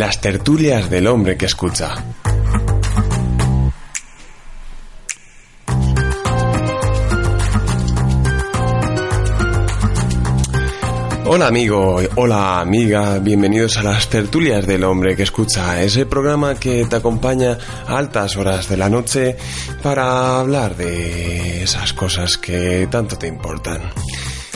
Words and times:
las 0.00 0.18
tertulias 0.18 0.88
del 0.88 1.06
hombre 1.06 1.36
que 1.36 1.44
escucha. 1.44 1.94
Hola 11.26 11.48
amigo, 11.48 12.00
hola 12.16 12.60
amiga, 12.60 13.18
bienvenidos 13.18 13.76
a 13.76 13.82
las 13.82 14.08
tertulias 14.08 14.66
del 14.66 14.84
hombre 14.84 15.14
que 15.14 15.24
escucha, 15.24 15.82
ese 15.82 16.06
programa 16.06 16.54
que 16.54 16.86
te 16.86 16.96
acompaña 16.96 17.58
a 17.86 17.98
altas 17.98 18.38
horas 18.38 18.70
de 18.70 18.78
la 18.78 18.88
noche 18.88 19.36
para 19.82 20.40
hablar 20.40 20.76
de 20.76 21.62
esas 21.62 21.92
cosas 21.92 22.38
que 22.38 22.88
tanto 22.90 23.18
te 23.18 23.26
importan. 23.26 23.82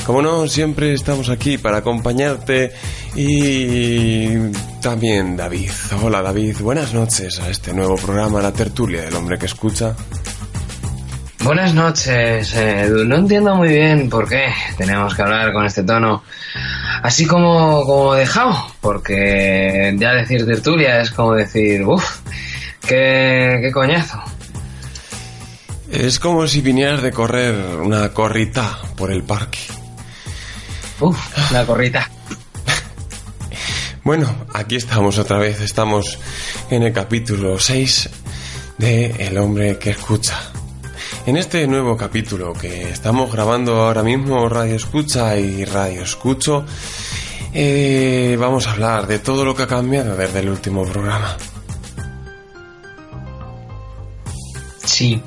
Como 0.05 0.21
no, 0.21 0.47
siempre 0.49 0.93
estamos 0.93 1.31
aquí 1.31 1.57
para 1.57 1.79
acompañarte 1.79 2.73
y 3.15 4.51
también 4.83 5.35
David. 5.35 5.71
Hola 6.03 6.21
David, 6.21 6.57
buenas 6.61 6.93
noches 6.93 7.41
a 7.41 7.49
este 7.49 7.73
nuevo 7.73 7.97
programa, 7.97 8.43
La 8.43 8.53
Tertulia 8.53 9.03
del 9.03 9.15
Hombre 9.17 9.39
que 9.39 9.47
Escucha. 9.47 9.97
Buenas 11.43 11.73
noches, 11.73 12.55
Edu. 12.55 13.07
No 13.07 13.17
entiendo 13.17 13.55
muy 13.55 13.69
bien 13.69 14.11
por 14.11 14.29
qué 14.29 14.53
tenemos 14.77 15.15
que 15.15 15.23
hablar 15.23 15.55
con 15.55 15.65
este 15.65 15.83
tono 15.83 16.23
así 17.03 17.27
como, 17.27 17.83
como 17.85 18.15
dejado, 18.15 18.57
porque 18.83 19.95
ya 19.99 20.13
decir 20.13 20.45
tertulia 20.45 21.01
es 21.01 21.13
como 21.13 21.33
decir, 21.33 21.83
uff, 21.83 22.21
qué, 22.87 23.59
qué 23.63 23.71
coñazo. 23.73 24.23
Es 25.91 26.19
como 26.19 26.47
si 26.47 26.61
vinieras 26.61 27.03
de 27.03 27.11
correr 27.11 27.55
una 27.81 28.11
corrita 28.13 28.79
por 28.97 29.11
el 29.11 29.23
parque. 29.23 29.61
Uf, 31.01 31.53
la 31.53 31.67
corrita. 31.67 32.11
Bueno, 34.05 34.47
aquí 34.53 34.77
estamos 34.77 35.19
otra 35.19 35.39
vez, 35.39 35.61
estamos 35.61 36.19
en 36.71 36.83
el 36.83 36.93
capítulo 36.93 37.59
6 37.59 38.11
de 38.79 39.07
El 39.19 39.39
hombre 39.39 39.79
que 39.79 39.91
escucha. 39.91 40.39
En 41.27 41.37
este 41.39 41.67
nuevo 41.67 41.97
capítulo 41.97 42.53
que 42.53 42.91
estamos 42.91 43.33
grabando 43.33 43.83
ahora 43.83 44.03
mismo, 44.03 44.47
Radio 44.49 44.77
Escucha 44.77 45.39
y 45.39 45.65
Radio 45.65 46.03
Escucho, 46.03 46.67
eh, 47.55 48.37
vamos 48.39 48.67
a 48.67 48.73
hablar 48.73 49.07
de 49.07 49.21
todo 49.21 49.45
lo 49.45 49.55
que 49.55 49.63
ha 49.63 49.67
cambiado 49.67 50.17
desde 50.17 50.41
el 50.41 50.51
último 50.51 50.85
programa. 50.85 51.37
Sí. 54.85 55.23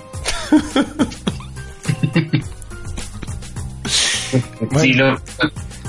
Sí, 4.80 4.94
no, 4.94 5.18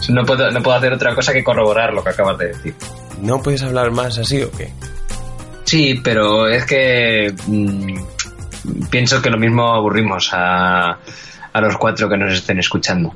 no 0.09 0.25
puedo, 0.25 0.51
no 0.51 0.63
puedo 0.63 0.77
hacer 0.77 0.93
otra 0.93 1.15
cosa 1.15 1.33
que 1.33 1.45
corroborar 1.45 1.93
lo 1.93 2.03
que 2.03 2.11
acabas 2.11 2.39
de 2.39 2.49
decir. 2.49 2.75
¿No 3.21 3.43
puedes 3.43 3.63
hablar 3.63 3.91
más 3.91 4.19
así 4.19 4.43
o 4.43 4.51
qué? 4.51 4.73
Sí, 5.65 6.01
pero 6.03 6.49
es 6.49 6.65
que 6.65 7.35
mm, 7.47 7.99
pienso 8.91 9.21
que 9.21 9.31
lo 9.31 9.39
mismo 9.39 9.75
aburrimos 9.75 10.31
a, 10.33 10.99
a 11.53 11.61
los 11.61 11.77
cuatro 11.77 12.09
que 12.09 12.17
nos 12.17 12.33
estén 12.33 12.59
escuchando. 12.59 13.15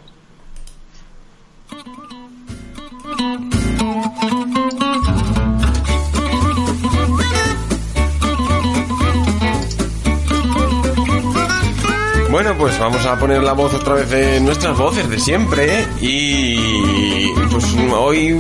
Bueno, 12.43 12.59
pues 12.59 12.77
vamos 12.77 13.07
a 13.07 13.17
poner 13.21 13.41
la 13.41 13.53
voz 13.53 13.73
otra 13.73 13.95
vez 13.95 14.11
de 14.11 14.41
nuestras 14.41 14.77
voces 14.77 15.09
de 15.09 15.17
siempre 15.21 15.87
y 16.01 17.29
pues 17.53 17.65
hoy 17.97 18.31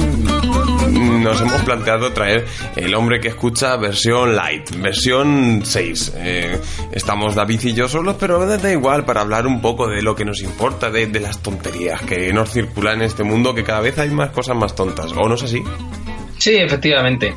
nos 0.90 1.40
hemos 1.40 1.62
planteado 1.62 2.12
traer 2.12 2.44
El 2.74 2.96
hombre 2.96 3.20
que 3.20 3.28
escucha 3.28 3.76
versión 3.76 4.34
light, 4.34 4.72
versión 4.76 5.60
6. 5.62 6.14
Eh, 6.16 6.60
estamos 6.90 7.36
David 7.36 7.60
y 7.62 7.74
yo 7.74 7.86
solos, 7.86 8.16
pero 8.18 8.44
da 8.44 8.72
igual 8.72 9.04
para 9.04 9.20
hablar 9.20 9.46
un 9.46 9.60
poco 9.60 9.86
de 9.86 10.02
lo 10.02 10.16
que 10.16 10.24
nos 10.24 10.42
importa, 10.42 10.90
de, 10.90 11.06
de 11.06 11.20
las 11.20 11.38
tonterías 11.38 12.02
que 12.02 12.32
nos 12.32 12.50
circulan 12.50 12.96
en 12.96 13.02
este 13.02 13.22
mundo, 13.22 13.54
que 13.54 13.62
cada 13.62 13.82
vez 13.82 13.96
hay 14.00 14.10
más 14.10 14.30
cosas 14.30 14.56
más 14.56 14.74
tontas, 14.74 15.12
¿o 15.12 15.28
no 15.28 15.36
es 15.36 15.44
así? 15.44 15.62
Sí, 16.42 16.56
efectivamente. 16.56 17.36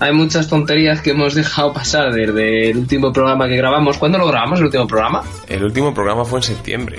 Hay 0.00 0.12
muchas 0.12 0.48
tonterías 0.48 1.00
que 1.00 1.12
hemos 1.12 1.34
dejado 1.34 1.72
pasar 1.72 2.12
desde 2.12 2.72
el 2.72 2.76
último 2.76 3.10
programa 3.10 3.48
que 3.48 3.56
grabamos. 3.56 3.96
¿Cuándo 3.96 4.18
lo 4.18 4.26
grabamos, 4.26 4.58
el 4.58 4.66
último 4.66 4.86
programa? 4.86 5.22
El 5.48 5.64
último 5.64 5.94
programa 5.94 6.26
fue 6.26 6.40
en 6.40 6.42
septiembre. 6.42 6.98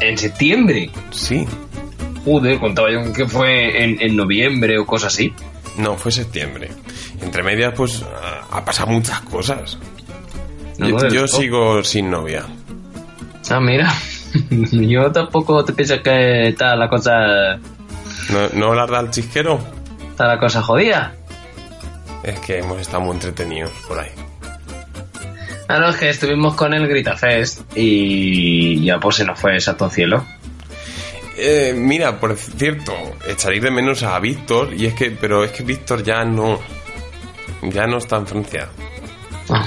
En 0.00 0.18
septiembre. 0.18 0.90
Sí. 1.12 1.46
Joder, 2.24 2.58
contaba 2.58 2.90
yo 2.90 3.12
que 3.12 3.28
fue 3.28 3.84
en, 3.84 4.02
en 4.02 4.16
noviembre 4.16 4.76
o 4.80 4.84
cosas 4.84 5.14
así. 5.14 5.32
No, 5.76 5.96
fue 5.96 6.10
septiembre. 6.10 6.68
Entre 7.22 7.44
medias, 7.44 7.72
pues 7.76 8.04
ha 8.50 8.64
pasado 8.64 8.90
muchas 8.90 9.20
cosas. 9.20 9.78
No, 10.78 11.08
yo 11.10 11.28
sigo 11.28 11.84
sin 11.84 12.10
novia. 12.10 12.44
Ah, 13.48 13.60
mira. 13.60 13.94
yo 14.72 15.12
tampoco 15.12 15.64
te 15.64 15.74
pienso 15.74 16.02
que 16.02 16.48
está 16.48 16.74
la 16.74 16.88
cosa. 16.88 17.54
¿No, 18.32 18.48
no 18.54 18.74
la 18.74 18.86
da 18.88 18.98
el 18.98 19.10
chisquero? 19.10 19.79
Está 20.20 20.34
la 20.34 20.38
cosa 20.38 20.60
jodida. 20.60 21.14
Es 22.22 22.38
que 22.40 22.58
hemos 22.58 22.78
estado 22.78 23.00
muy 23.00 23.14
entretenidos 23.14 23.72
por 23.88 23.98
ahí. 23.98 24.10
Ah, 25.66 25.78
no, 25.78 25.88
es 25.88 25.96
que 25.96 26.10
estuvimos 26.10 26.54
con 26.56 26.74
el 26.74 26.86
Grita 26.86 27.16
Fest 27.16 27.62
y 27.74 28.84
ya 28.84 29.00
pues 29.00 29.16
se 29.16 29.24
nos 29.24 29.40
fue 29.40 29.58
Santo 29.62 29.88
Cielo. 29.88 30.22
Eh, 31.38 31.72
mira, 31.74 32.20
por 32.20 32.36
cierto, 32.36 32.92
echaréis 33.26 33.62
de 33.62 33.70
menos 33.70 34.02
a 34.02 34.18
Víctor, 34.18 34.74
y 34.74 34.84
es 34.84 34.92
que, 34.92 35.10
pero 35.10 35.42
es 35.42 35.52
que 35.52 35.62
Víctor 35.62 36.02
ya 36.02 36.22
no, 36.22 36.60
ya 37.62 37.86
no 37.86 37.96
está 37.96 38.16
en 38.16 38.26
Francia. 38.26 38.68
Ah, 39.48 39.64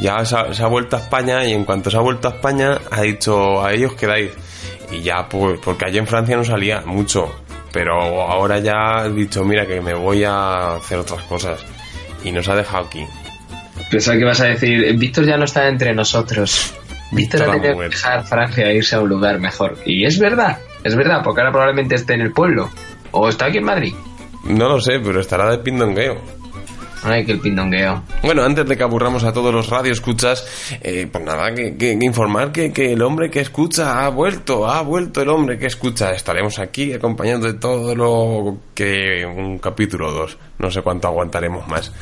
Ya 0.00 0.24
se 0.24 0.36
ha, 0.36 0.52
se 0.54 0.60
ha 0.64 0.66
vuelto 0.66 0.96
a 0.96 0.98
España 0.98 1.44
y 1.44 1.52
en 1.52 1.64
cuanto 1.64 1.88
se 1.88 1.98
ha 1.98 2.00
vuelto 2.00 2.26
a 2.26 2.32
España 2.32 2.78
ha 2.90 3.02
dicho 3.02 3.64
a 3.64 3.72
ellos 3.72 3.94
quedáis. 3.94 4.32
Y 4.90 5.02
ya, 5.02 5.28
pues, 5.28 5.60
porque 5.64 5.84
allí 5.84 5.98
en 5.98 6.08
Francia 6.08 6.36
no 6.36 6.42
salía 6.44 6.80
mucho. 6.80 7.32
Pero 7.78 7.94
ahora 8.22 8.58
ya 8.58 8.98
ha 8.98 9.08
dicho, 9.08 9.44
mira 9.44 9.64
que 9.64 9.80
me 9.80 9.94
voy 9.94 10.24
a 10.24 10.74
hacer 10.74 10.98
otras 10.98 11.22
cosas. 11.22 11.64
Y 12.24 12.32
nos 12.32 12.48
ha 12.48 12.56
dejado 12.56 12.86
aquí. 12.86 13.06
Pensaba 13.88 14.16
que 14.16 14.22
ibas 14.24 14.40
a 14.40 14.46
decir, 14.46 14.98
Víctor 14.98 15.24
ya 15.24 15.36
no 15.36 15.44
está 15.44 15.68
entre 15.68 15.94
nosotros. 15.94 16.74
Víctor 17.12 17.42
ha 17.42 17.52
tenido 17.52 17.78
que 17.78 17.88
dejar 17.90 18.24
Francia 18.26 18.66
e 18.66 18.78
irse 18.78 18.96
a 18.96 19.00
un 19.00 19.08
lugar 19.08 19.38
mejor. 19.38 19.78
Y 19.86 20.04
es 20.04 20.18
verdad, 20.18 20.58
es 20.82 20.96
verdad, 20.96 21.20
porque 21.22 21.40
ahora 21.40 21.52
probablemente 21.52 21.94
esté 21.94 22.14
en 22.14 22.22
el 22.22 22.32
pueblo. 22.32 22.68
O 23.12 23.28
está 23.28 23.46
aquí 23.46 23.58
en 23.58 23.64
Madrid. 23.64 23.94
No 24.42 24.68
lo 24.68 24.80
sé, 24.80 24.98
pero 24.98 25.20
estará 25.20 25.48
de 25.48 25.58
pindongueo. 25.58 26.20
Ay, 27.02 27.24
que 27.24 27.32
el 27.32 27.40
pindongueo. 27.40 28.02
Bueno, 28.22 28.42
antes 28.42 28.66
de 28.66 28.76
que 28.76 28.82
aburramos 28.82 29.24
a 29.24 29.32
todos 29.32 29.54
los 29.54 29.68
radioescuchas, 29.68 30.46
eh, 30.82 31.08
pues 31.10 31.24
nada, 31.24 31.54
que, 31.54 31.98
informar 32.00 32.52
que, 32.52 32.72
que 32.72 32.92
el 32.92 33.02
hombre 33.02 33.30
que 33.30 33.40
escucha 33.40 34.04
ha 34.04 34.08
vuelto, 34.08 34.68
ha 34.68 34.82
vuelto 34.82 35.22
el 35.22 35.28
hombre 35.28 35.58
que 35.58 35.66
escucha. 35.66 36.12
Estaremos 36.12 36.58
aquí 36.58 36.92
acompañando 36.92 37.46
de 37.46 37.54
todo 37.54 37.94
lo 37.94 38.58
que 38.74 39.24
un 39.24 39.58
capítulo 39.58 40.08
o 40.08 40.12
dos. 40.12 40.38
No 40.58 40.70
sé 40.70 40.82
cuánto 40.82 41.08
aguantaremos 41.08 41.66
más. 41.68 41.92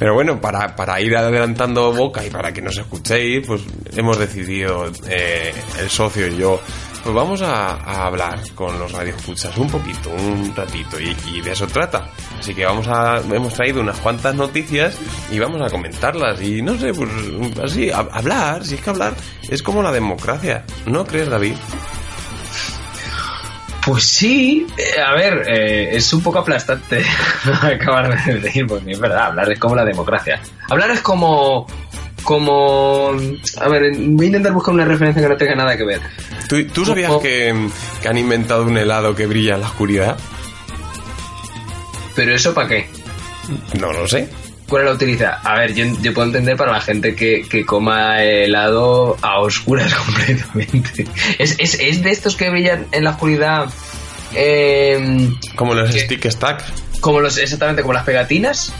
Pero 0.00 0.14
bueno, 0.14 0.40
para, 0.40 0.74
para 0.74 0.98
ir 1.00 1.14
adelantando 1.14 1.92
boca 1.92 2.24
y 2.24 2.30
para 2.30 2.54
que 2.54 2.62
nos 2.62 2.78
escuchéis, 2.78 3.46
pues 3.46 3.60
hemos 3.94 4.18
decidido, 4.18 4.90
eh, 5.06 5.52
el 5.78 5.90
socio 5.90 6.26
y 6.26 6.38
yo, 6.38 6.58
pues 7.02 7.14
vamos 7.14 7.42
a, 7.42 8.06
hablar 8.06 8.40
con 8.54 8.78
los 8.78 8.92
radioescuchas 8.92 9.56
un 9.56 9.68
poquito, 9.68 10.10
un 10.10 10.54
ratito, 10.54 10.98
y, 11.00 11.40
de 11.40 11.52
eso 11.52 11.66
trata. 11.66 12.10
Así 12.38 12.54
que 12.54 12.64
vamos 12.64 12.86
a, 12.88 13.18
hemos 13.18 13.54
traído 13.54 13.80
unas 13.80 13.98
cuantas 13.98 14.34
noticias 14.34 14.96
y 15.30 15.38
vamos 15.38 15.60
a 15.62 15.70
comentarlas. 15.70 16.40
Y 16.42 16.62
no 16.62 16.76
sé, 16.78 16.92
pues 16.92 17.10
así, 17.62 17.90
hablar, 17.90 18.64
si 18.64 18.74
es 18.74 18.80
que 18.80 18.90
hablar 18.90 19.14
es 19.48 19.62
como 19.62 19.82
la 19.82 19.92
democracia. 19.92 20.64
¿No 20.86 21.06
crees, 21.06 21.28
David? 21.28 21.54
Pues 23.84 24.04
sí, 24.04 24.66
eh, 24.76 25.00
a 25.00 25.14
ver, 25.14 25.42
eh, 25.48 25.96
es 25.96 26.12
un 26.12 26.22
poco 26.22 26.40
aplastante 26.40 27.02
acabar 27.62 28.24
de 28.24 28.38
decir, 28.38 28.66
porque 28.66 28.92
es 28.92 29.00
verdad, 29.00 29.28
hablar 29.28 29.50
es 29.50 29.58
como 29.58 29.74
la 29.74 29.84
democracia. 29.84 30.40
Hablar 30.68 30.90
es 30.90 31.00
como... 31.00 31.66
Como... 32.22 33.10
A 33.58 33.68
ver, 33.68 33.92
voy 33.96 34.26
a 34.26 34.28
intentar 34.28 34.52
buscar 34.52 34.74
una 34.74 34.84
referencia 34.84 35.22
que 35.22 35.28
no 35.28 35.36
tenga 35.36 35.54
nada 35.54 35.76
que 35.76 35.84
ver. 35.84 36.00
¿Tú, 36.48 36.64
tú 36.66 36.84
sabías 36.84 37.12
que, 37.16 37.68
que 38.02 38.08
han 38.08 38.18
inventado 38.18 38.64
un 38.64 38.76
helado 38.76 39.14
que 39.14 39.26
brilla 39.26 39.54
en 39.54 39.60
la 39.62 39.66
oscuridad? 39.68 40.18
Pero 42.14 42.34
eso 42.34 42.52
para 42.54 42.68
qué? 42.68 42.88
No 43.78 43.92
lo 43.92 44.06
sé. 44.06 44.28
¿Cuál 44.68 44.84
la 44.84 44.92
utiliza? 44.92 45.40
A 45.42 45.58
ver, 45.58 45.74
yo, 45.74 45.84
yo 46.00 46.14
puedo 46.14 46.28
entender 46.28 46.56
para 46.56 46.70
la 46.70 46.80
gente 46.80 47.16
que, 47.16 47.42
que 47.48 47.66
coma 47.66 48.22
helado 48.22 49.16
a 49.20 49.40
oscuras 49.40 49.92
completamente. 50.06 51.06
Es, 51.38 51.56
es, 51.58 51.74
es 51.80 52.02
de 52.04 52.10
estos 52.10 52.36
que 52.36 52.50
brillan 52.50 52.86
en 52.92 53.02
la 53.02 53.10
oscuridad 53.10 53.68
eh, 54.34 55.28
Como 55.56 55.74
los 55.74 55.90
¿Qué? 55.90 56.00
stick 56.00 56.30
stack. 56.30 56.62
como 57.00 57.20
los 57.20 57.36
exactamente 57.38 57.82
como 57.82 57.94
las 57.94 58.04
pegatinas. 58.04 58.72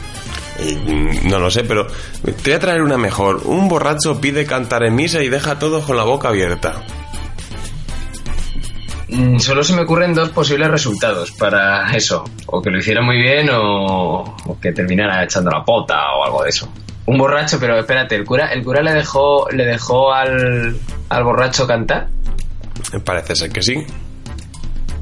Mm, 0.87 1.29
No 1.29 1.39
lo 1.39 1.51
sé, 1.51 1.65
pero 1.65 1.87
te 1.87 2.33
voy 2.45 2.53
a 2.53 2.59
traer 2.61 2.83
una 2.83 2.97
mejor. 2.99 3.43
Un 3.47 3.69
borracho 3.69 4.21
pide 4.21 4.45
cantar 4.47 4.83
en 4.85 4.95
misa 4.95 5.23
y 5.23 5.29
deja 5.29 5.53
a 5.53 5.59
todos 5.59 5.85
con 5.85 5.97
la 5.97 6.05
boca 6.05 6.29
abierta. 6.29 6.83
mm, 9.09 9.39
solo 9.39 9.63
se 9.65 9.75
me 9.75 9.83
ocurren 9.83 10.15
dos 10.15 10.31
posibles 10.31 10.71
resultados 10.71 11.33
para 11.33 11.91
eso. 11.97 12.25
O 12.47 12.61
que 12.63 12.71
lo 12.71 12.79
hiciera 12.79 13.03
muy 13.03 13.17
bien 13.17 13.49
o, 13.51 14.21
o 14.47 14.59
que 14.61 14.73
terminara 14.73 15.25
echando 15.25 15.51
la 15.51 15.65
pota 15.65 15.97
o 16.17 16.25
algo 16.25 16.43
de 16.45 16.51
eso. 16.51 16.69
Un 17.07 17.19
borracho, 17.19 17.59
pero 17.59 17.79
espérate, 17.79 18.15
¿el 18.15 18.25
cura, 18.25 18.53
el 18.53 18.63
cura 18.63 18.83
le 18.83 18.93
dejó, 18.93 19.49
le 19.51 19.65
dejó 19.65 20.13
al, 20.13 20.77
al 21.09 21.25
borracho 21.25 21.67
cantar? 21.67 22.09
Parece 23.05 23.35
ser 23.35 23.51
que 23.51 23.63
sí. 23.63 23.75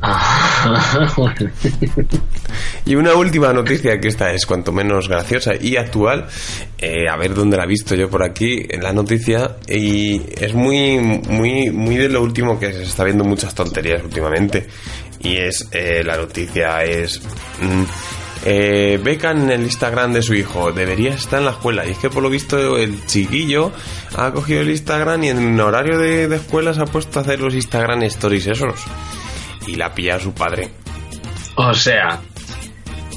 Ah. 0.00 1.06
Y 2.84 2.94
una 2.94 3.14
última 3.14 3.52
noticia 3.52 4.00
que 4.00 4.08
esta 4.08 4.32
es 4.32 4.46
cuanto 4.46 4.72
menos 4.72 5.10
graciosa 5.10 5.52
y 5.60 5.76
actual, 5.76 6.26
eh, 6.78 7.06
a 7.06 7.16
ver 7.18 7.34
dónde 7.34 7.58
la 7.58 7.64
he 7.64 7.66
visto 7.66 7.94
yo 7.94 8.08
por 8.08 8.22
aquí 8.22 8.64
en 8.66 8.82
la 8.82 8.94
noticia. 8.94 9.56
Y 9.68 10.22
es 10.40 10.54
muy 10.54 10.98
muy 10.98 11.70
muy 11.70 11.96
de 11.96 12.08
lo 12.08 12.22
último 12.22 12.58
que 12.58 12.72
se 12.72 12.84
está 12.84 13.04
viendo 13.04 13.24
muchas 13.24 13.54
tonterías 13.54 14.02
últimamente. 14.02 14.66
Y 15.20 15.36
es 15.36 15.68
eh, 15.72 16.02
la 16.02 16.16
noticia 16.16 16.82
es 16.82 17.20
mm, 17.60 17.82
eh, 18.46 18.98
becan 19.02 19.42
en 19.42 19.50
el 19.50 19.62
Instagram 19.64 20.14
de 20.14 20.22
su 20.22 20.32
hijo. 20.32 20.72
Debería 20.72 21.12
estar 21.12 21.40
en 21.40 21.44
la 21.44 21.52
escuela. 21.52 21.86
Y 21.86 21.90
es 21.90 21.98
que 21.98 22.08
por 22.08 22.22
lo 22.22 22.30
visto 22.30 22.78
el 22.78 23.04
chiquillo 23.04 23.70
ha 24.16 24.32
cogido 24.32 24.62
el 24.62 24.70
Instagram 24.70 25.24
y 25.24 25.28
en 25.28 25.60
horario 25.60 25.98
de, 25.98 26.26
de 26.26 26.36
escuela 26.36 26.72
se 26.72 26.80
ha 26.80 26.86
puesto 26.86 27.18
a 27.18 27.22
hacer 27.22 27.38
los 27.38 27.54
Instagram 27.54 28.02
stories 28.04 28.46
esos 28.46 28.86
y 29.68 29.76
la 29.76 29.94
pilla 29.94 30.16
a 30.16 30.20
su 30.20 30.32
padre 30.32 30.70
O 31.56 31.72
sea, 31.74 32.20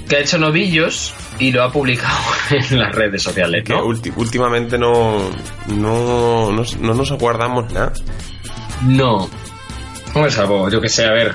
que 0.07 0.15
ha 0.17 0.19
hecho 0.19 0.37
novillos 0.37 1.13
y 1.39 1.51
lo 1.51 1.63
ha 1.63 1.71
publicado 1.71 2.17
en 2.51 2.79
las 2.79 2.93
redes 2.93 3.23
sociales, 3.23 3.63
que 3.63 3.73
¿no? 3.73 3.85
ulti- 3.85 4.13
últimamente 4.15 4.77
no, 4.77 5.29
no, 5.67 6.51
no, 6.51 6.63
no 6.79 6.93
nos 6.93 7.11
aguardamos 7.11 7.71
nada. 7.73 7.93
No. 8.83 9.29
No 10.13 10.25
es 10.25 10.37
algo, 10.37 10.69
yo 10.69 10.81
que 10.81 10.89
sé, 10.89 11.05
a 11.05 11.11
ver. 11.13 11.33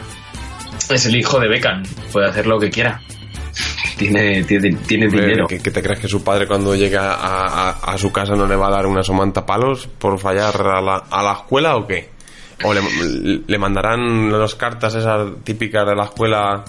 Es 0.91 1.07
el 1.07 1.17
hijo 1.17 1.41
de 1.41 1.49
Beckham. 1.49 1.83
Puede 2.13 2.29
hacer 2.29 2.47
lo 2.47 2.59
que 2.59 2.71
quiera. 2.71 3.01
Tiene, 3.97 4.45
tiene, 4.45 4.75
tiene 4.87 5.09
dinero. 5.09 5.47
¿Qué, 5.47 5.59
qué 5.61 5.71
te 5.71 5.83
crees 5.83 5.99
que 6.01 6.07
su 6.09 6.23
padre 6.23 6.47
cuando 6.47 6.75
llega 6.77 7.15
a, 7.15 7.71
a- 7.71 7.93
a 7.95 7.97
su 7.99 8.13
casa 8.13 8.35
no 8.35 8.47
le 8.47 8.55
va 8.55 8.67
a 8.69 8.71
dar 8.73 8.87
una 8.87 9.03
somanta 9.03 9.47
palos 9.47 9.87
por 9.99 10.19
fallar 10.19 10.55
a 10.61 10.83
la, 10.83 10.97
a 11.11 11.23
la 11.23 11.33
escuela 11.33 11.77
o 11.77 11.87
qué? 11.87 12.11
¿O 12.65 12.73
le, 12.73 12.81
le 13.47 13.59
mandarán 13.59 14.33
las 14.33 14.55
cartas 14.55 14.95
esas 14.95 15.29
típicas 15.45 15.87
de 15.87 15.95
la 15.95 16.05
escuela 16.05 16.65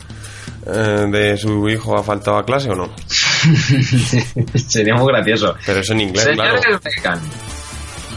eh, 0.66 1.06
de 1.10 1.38
su 1.38 1.68
hijo 1.70 1.98
ha 1.98 2.04
faltado 2.04 2.38
a 2.38 2.46
clase 2.46 2.70
o 2.70 2.76
no? 2.76 2.90
Sería 4.56 4.96
muy 4.96 5.08
gracioso. 5.14 5.56
Pero 5.66 5.80
eso 5.80 5.94
en 5.94 6.02
inglés, 6.02 6.28
claro. 6.34 6.60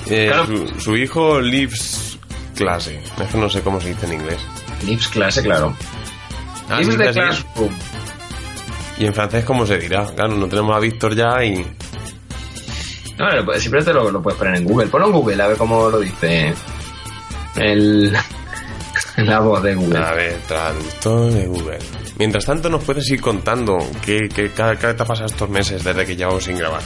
Eh, 0.09 0.27
claro. 0.27 0.47
su, 0.47 0.81
su 0.81 0.97
hijo 0.97 1.41
lives 1.41 2.19
clase. 2.57 3.01
Eso 3.23 3.39
no 3.39 3.49
sé 3.49 3.61
cómo 3.63 3.81
se 3.81 3.91
dice 3.91 4.07
en 4.07 4.15
inglés. 4.15 4.39
Lips 4.85 5.09
clase, 5.09 5.43
claro. 5.43 5.75
Ah, 6.69 6.81
sí, 6.83 6.97
de 6.97 7.11
classroom. 7.13 7.73
Y 8.99 9.07
en 9.07 9.15
francés, 9.15 9.45
¿cómo 9.45 9.65
se 9.65 9.79
dirá? 9.79 10.07
Claro, 10.15 10.35
no 10.35 10.47
tenemos 10.47 10.77
a 10.77 10.81
Víctor 10.81 11.15
ya 11.15 11.43
y... 11.45 11.65
No, 13.19 13.59
siempre 13.59 13.83
te 13.85 13.93
lo, 13.93 14.11
lo 14.11 14.23
puedes 14.23 14.39
poner 14.39 14.57
en 14.57 14.65
Google. 14.65 14.89
Ponlo 14.89 15.07
en 15.07 15.13
Google 15.13 15.43
a 15.43 15.47
ver 15.49 15.57
cómo 15.57 15.89
lo 15.89 16.01
dice 16.01 16.55
el, 17.57 18.13
la 19.17 19.41
voz 19.41 19.63
de 19.63 19.75
Google. 19.75 19.99
A 19.99 20.13
ver, 20.13 20.39
traductor 20.47 21.33
de 21.33 21.47
Google. 21.47 21.79
Mientras 22.19 22.45
tanto, 22.45 22.69
nos 22.69 22.85
puedes 22.85 23.09
ir 23.11 23.21
contando 23.21 23.79
qué, 24.05 24.29
qué, 24.29 24.51
qué, 24.53 24.77
qué 24.81 24.95
te 24.95 25.03
ha 25.03 25.07
pasado 25.07 25.27
estos 25.27 25.49
meses 25.49 25.83
desde 25.83 26.05
que 26.05 26.17
llevamos 26.17 26.45
sin 26.45 26.57
grabar. 26.59 26.83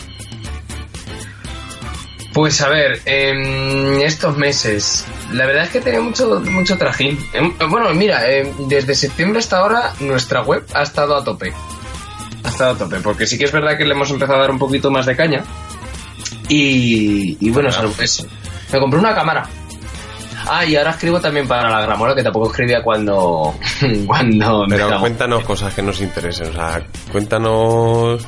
Pues 2.32 2.60
a 2.62 2.68
ver, 2.68 3.00
en 3.04 4.00
estos 4.02 4.36
meses, 4.36 5.04
la 5.32 5.46
verdad 5.46 5.64
es 5.64 5.70
que 5.70 5.80
tenía 5.80 6.00
mucho, 6.00 6.40
mucho 6.40 6.76
trajín. 6.76 7.16
Em, 7.32 7.52
Bueno, 7.70 7.94
mira, 7.94 8.28
em, 8.28 8.52
desde 8.68 8.94
septiembre 8.96 9.38
hasta 9.38 9.58
ahora 9.58 9.92
nuestra 10.00 10.42
web 10.42 10.64
ha 10.74 10.82
estado 10.82 11.16
a 11.16 11.22
tope. 11.22 11.52
Ha 12.42 12.48
estado 12.48 12.72
a 12.72 12.78
tope, 12.78 12.96
porque 13.00 13.26
sí 13.26 13.38
que 13.38 13.44
es 13.44 13.52
verdad 13.52 13.78
que 13.78 13.84
le 13.84 13.92
hemos 13.92 14.10
empezado 14.10 14.38
a 14.38 14.42
dar 14.42 14.50
un 14.50 14.58
poquito 14.58 14.90
más 14.90 15.06
de 15.06 15.14
caña. 15.14 15.44
Y, 16.48 17.36
y 17.40 17.50
bueno, 17.50 17.70
salvo 17.70 17.94
eso. 18.00 18.26
Me 18.72 18.80
compré 18.80 18.98
una 18.98 19.14
cámara. 19.14 19.48
Ah, 20.46 20.64
y 20.64 20.76
ahora 20.76 20.90
escribo 20.90 21.20
también 21.20 21.48
para 21.48 21.70
la 21.70 21.80
Gramola, 21.82 22.14
que 22.14 22.22
tampoco 22.22 22.50
escribía 22.50 22.82
cuando, 22.82 23.54
cuando 24.06 24.64
Pero 24.68 25.00
cuéntanos 25.00 25.44
cosas 25.44 25.74
que 25.74 25.82
nos 25.82 26.00
interesen. 26.00 26.48
O 26.48 26.52
sea, 26.52 26.82
cuéntanos 27.10 28.26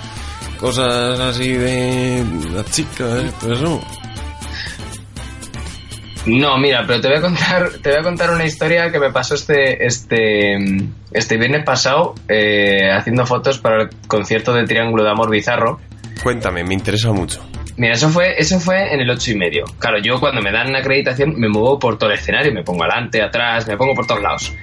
cosas 0.59 1.21
así 1.21 1.53
de 1.53 2.25
las 2.53 2.71
chicas, 2.71 3.33
todo 3.41 3.53
eso. 3.53 3.81
No, 6.27 6.59
mira, 6.59 6.83
pero 6.87 7.01
te 7.01 7.09
voy 7.09 7.19
a 7.19 7.21
contar, 7.21 7.71
te 7.83 7.91
voy 7.91 8.01
a 8.01 8.03
contar 8.03 8.31
una 8.31 8.45
historia 8.45 8.91
que 8.91 8.99
me 8.99 9.13
pasó 9.13 9.37
este, 9.37 9.87
este, 9.87 10.57
este 11.13 11.37
viernes 11.37 11.65
pasado 11.65 12.15
eh, 12.29 12.91
haciendo 12.91 13.25
fotos 13.27 13.59
para 13.59 13.85
el 13.85 13.91
concierto 14.09 14.53
del 14.53 14.67
Triángulo 14.67 15.05
de 15.05 15.11
Amor 15.11 15.31
Bizarro. 15.31 15.79
Cuéntame, 16.25 16.65
me 16.65 16.75
interesa 16.75 17.13
mucho. 17.13 17.47
Mira, 17.77 17.95
eso 17.95 18.09
fue, 18.09 18.41
eso 18.41 18.59
fue 18.59 18.93
en 18.95 19.01
el 19.01 19.11
ocho 19.11 19.31
y 19.31 19.35
medio. 19.35 19.65
Claro, 19.79 19.99
yo 19.99 20.19
cuando 20.19 20.41
me 20.41 20.51
dan 20.51 20.69
una 20.69 20.79
acreditación 20.79 21.39
me 21.39 21.49
muevo 21.49 21.79
por 21.79 21.99
todo 21.99 22.11
el 22.11 22.19
escenario, 22.19 22.53
me 22.53 22.63
pongo 22.63 22.85
adelante, 22.85 23.21
atrás, 23.21 23.67
me 23.67 23.77
pongo 23.77 23.95
por 23.95 24.07
todos 24.07 24.23
lados. 24.23 24.55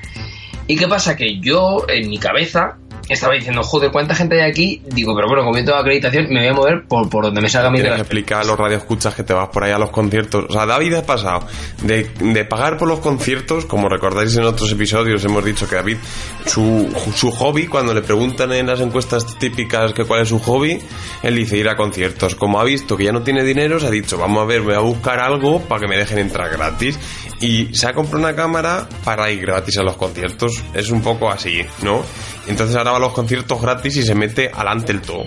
¿Y 0.65 0.77
qué 0.77 0.87
pasa? 0.87 1.15
Que 1.15 1.39
yo, 1.39 1.85
en 1.89 2.09
mi 2.09 2.17
cabeza, 2.17 2.77
estaba 3.09 3.33
diciendo, 3.33 3.63
joder, 3.63 3.91
¿cuánta 3.91 4.15
gente 4.15 4.41
hay 4.41 4.49
aquí? 4.49 4.81
Digo, 4.85 5.13
pero 5.15 5.27
bueno, 5.27 5.43
como 5.43 5.57
yo 5.57 5.65
tengo 5.65 5.77
acreditación, 5.77 6.27
me 6.29 6.39
voy 6.39 6.47
a 6.47 6.53
mover 6.53 6.83
por, 6.87 7.09
por 7.09 7.25
donde 7.25 7.41
me 7.41 7.49
salga 7.49 7.69
mi 7.69 7.79
Tienes 7.79 7.95
que 7.95 8.01
explicar 8.01 8.41
a 8.41 8.43
los 8.45 8.57
radioescuchas 8.57 9.13
que 9.13 9.23
te 9.23 9.33
vas 9.33 9.49
por 9.49 9.63
ahí 9.63 9.71
a 9.71 9.77
los 9.77 9.89
conciertos. 9.89 10.45
O 10.49 10.53
sea, 10.53 10.65
David 10.65 10.93
ha 10.95 11.05
pasado 11.05 11.45
de, 11.81 12.09
de 12.19 12.45
pagar 12.45 12.77
por 12.77 12.87
los 12.87 12.99
conciertos, 12.99 13.65
como 13.65 13.89
recordáis 13.89 14.35
en 14.37 14.45
otros 14.45 14.71
episodios, 14.71 15.23
hemos 15.25 15.43
dicho 15.43 15.67
que 15.67 15.75
David, 15.75 15.97
su, 16.45 16.89
su 17.15 17.31
hobby, 17.31 17.67
cuando 17.67 17.93
le 17.93 18.01
preguntan 18.01 18.51
en 18.53 18.67
las 18.67 18.79
encuestas 18.79 19.37
típicas 19.37 19.93
que 19.93 20.05
cuál 20.05 20.21
es 20.21 20.29
su 20.29 20.39
hobby, 20.39 20.79
él 21.21 21.35
dice 21.35 21.57
ir 21.57 21.67
a 21.67 21.75
conciertos. 21.75 22.35
Como 22.35 22.59
ha 22.59 22.63
visto 22.63 22.95
que 22.95 23.05
ya 23.05 23.11
no 23.11 23.21
tiene 23.21 23.43
dinero, 23.43 23.79
se 23.79 23.87
ha 23.87 23.91
dicho, 23.91 24.17
vamos 24.17 24.43
a 24.43 24.45
ver, 24.45 24.61
voy 24.61 24.75
a 24.75 24.79
buscar 24.79 25.19
algo 25.19 25.59
para 25.61 25.81
que 25.81 25.87
me 25.87 25.97
dejen 25.97 26.19
entrar 26.19 26.49
gratis. 26.49 26.99
Y 27.41 27.75
se 27.75 27.87
ha 27.87 27.93
comprado 27.93 28.23
una 28.25 28.35
cámara 28.35 28.87
para 29.03 29.29
ir 29.29 29.41
gratis 29.41 29.77
a 29.77 29.83
los 29.83 29.97
conciertos. 29.97 30.63
Es 30.73 30.89
un 30.89 31.01
poco 31.01 31.29
así, 31.29 31.61
¿no? 31.81 32.01
Entonces 32.47 32.75
ahora 32.75 32.92
va 32.93 32.97
a 32.97 33.01
los 33.01 33.13
conciertos 33.13 33.61
gratis 33.61 33.97
y 33.97 34.03
se 34.03 34.15
mete 34.15 34.49
adelante 34.53 34.91
el 34.91 35.01
todo. 35.01 35.25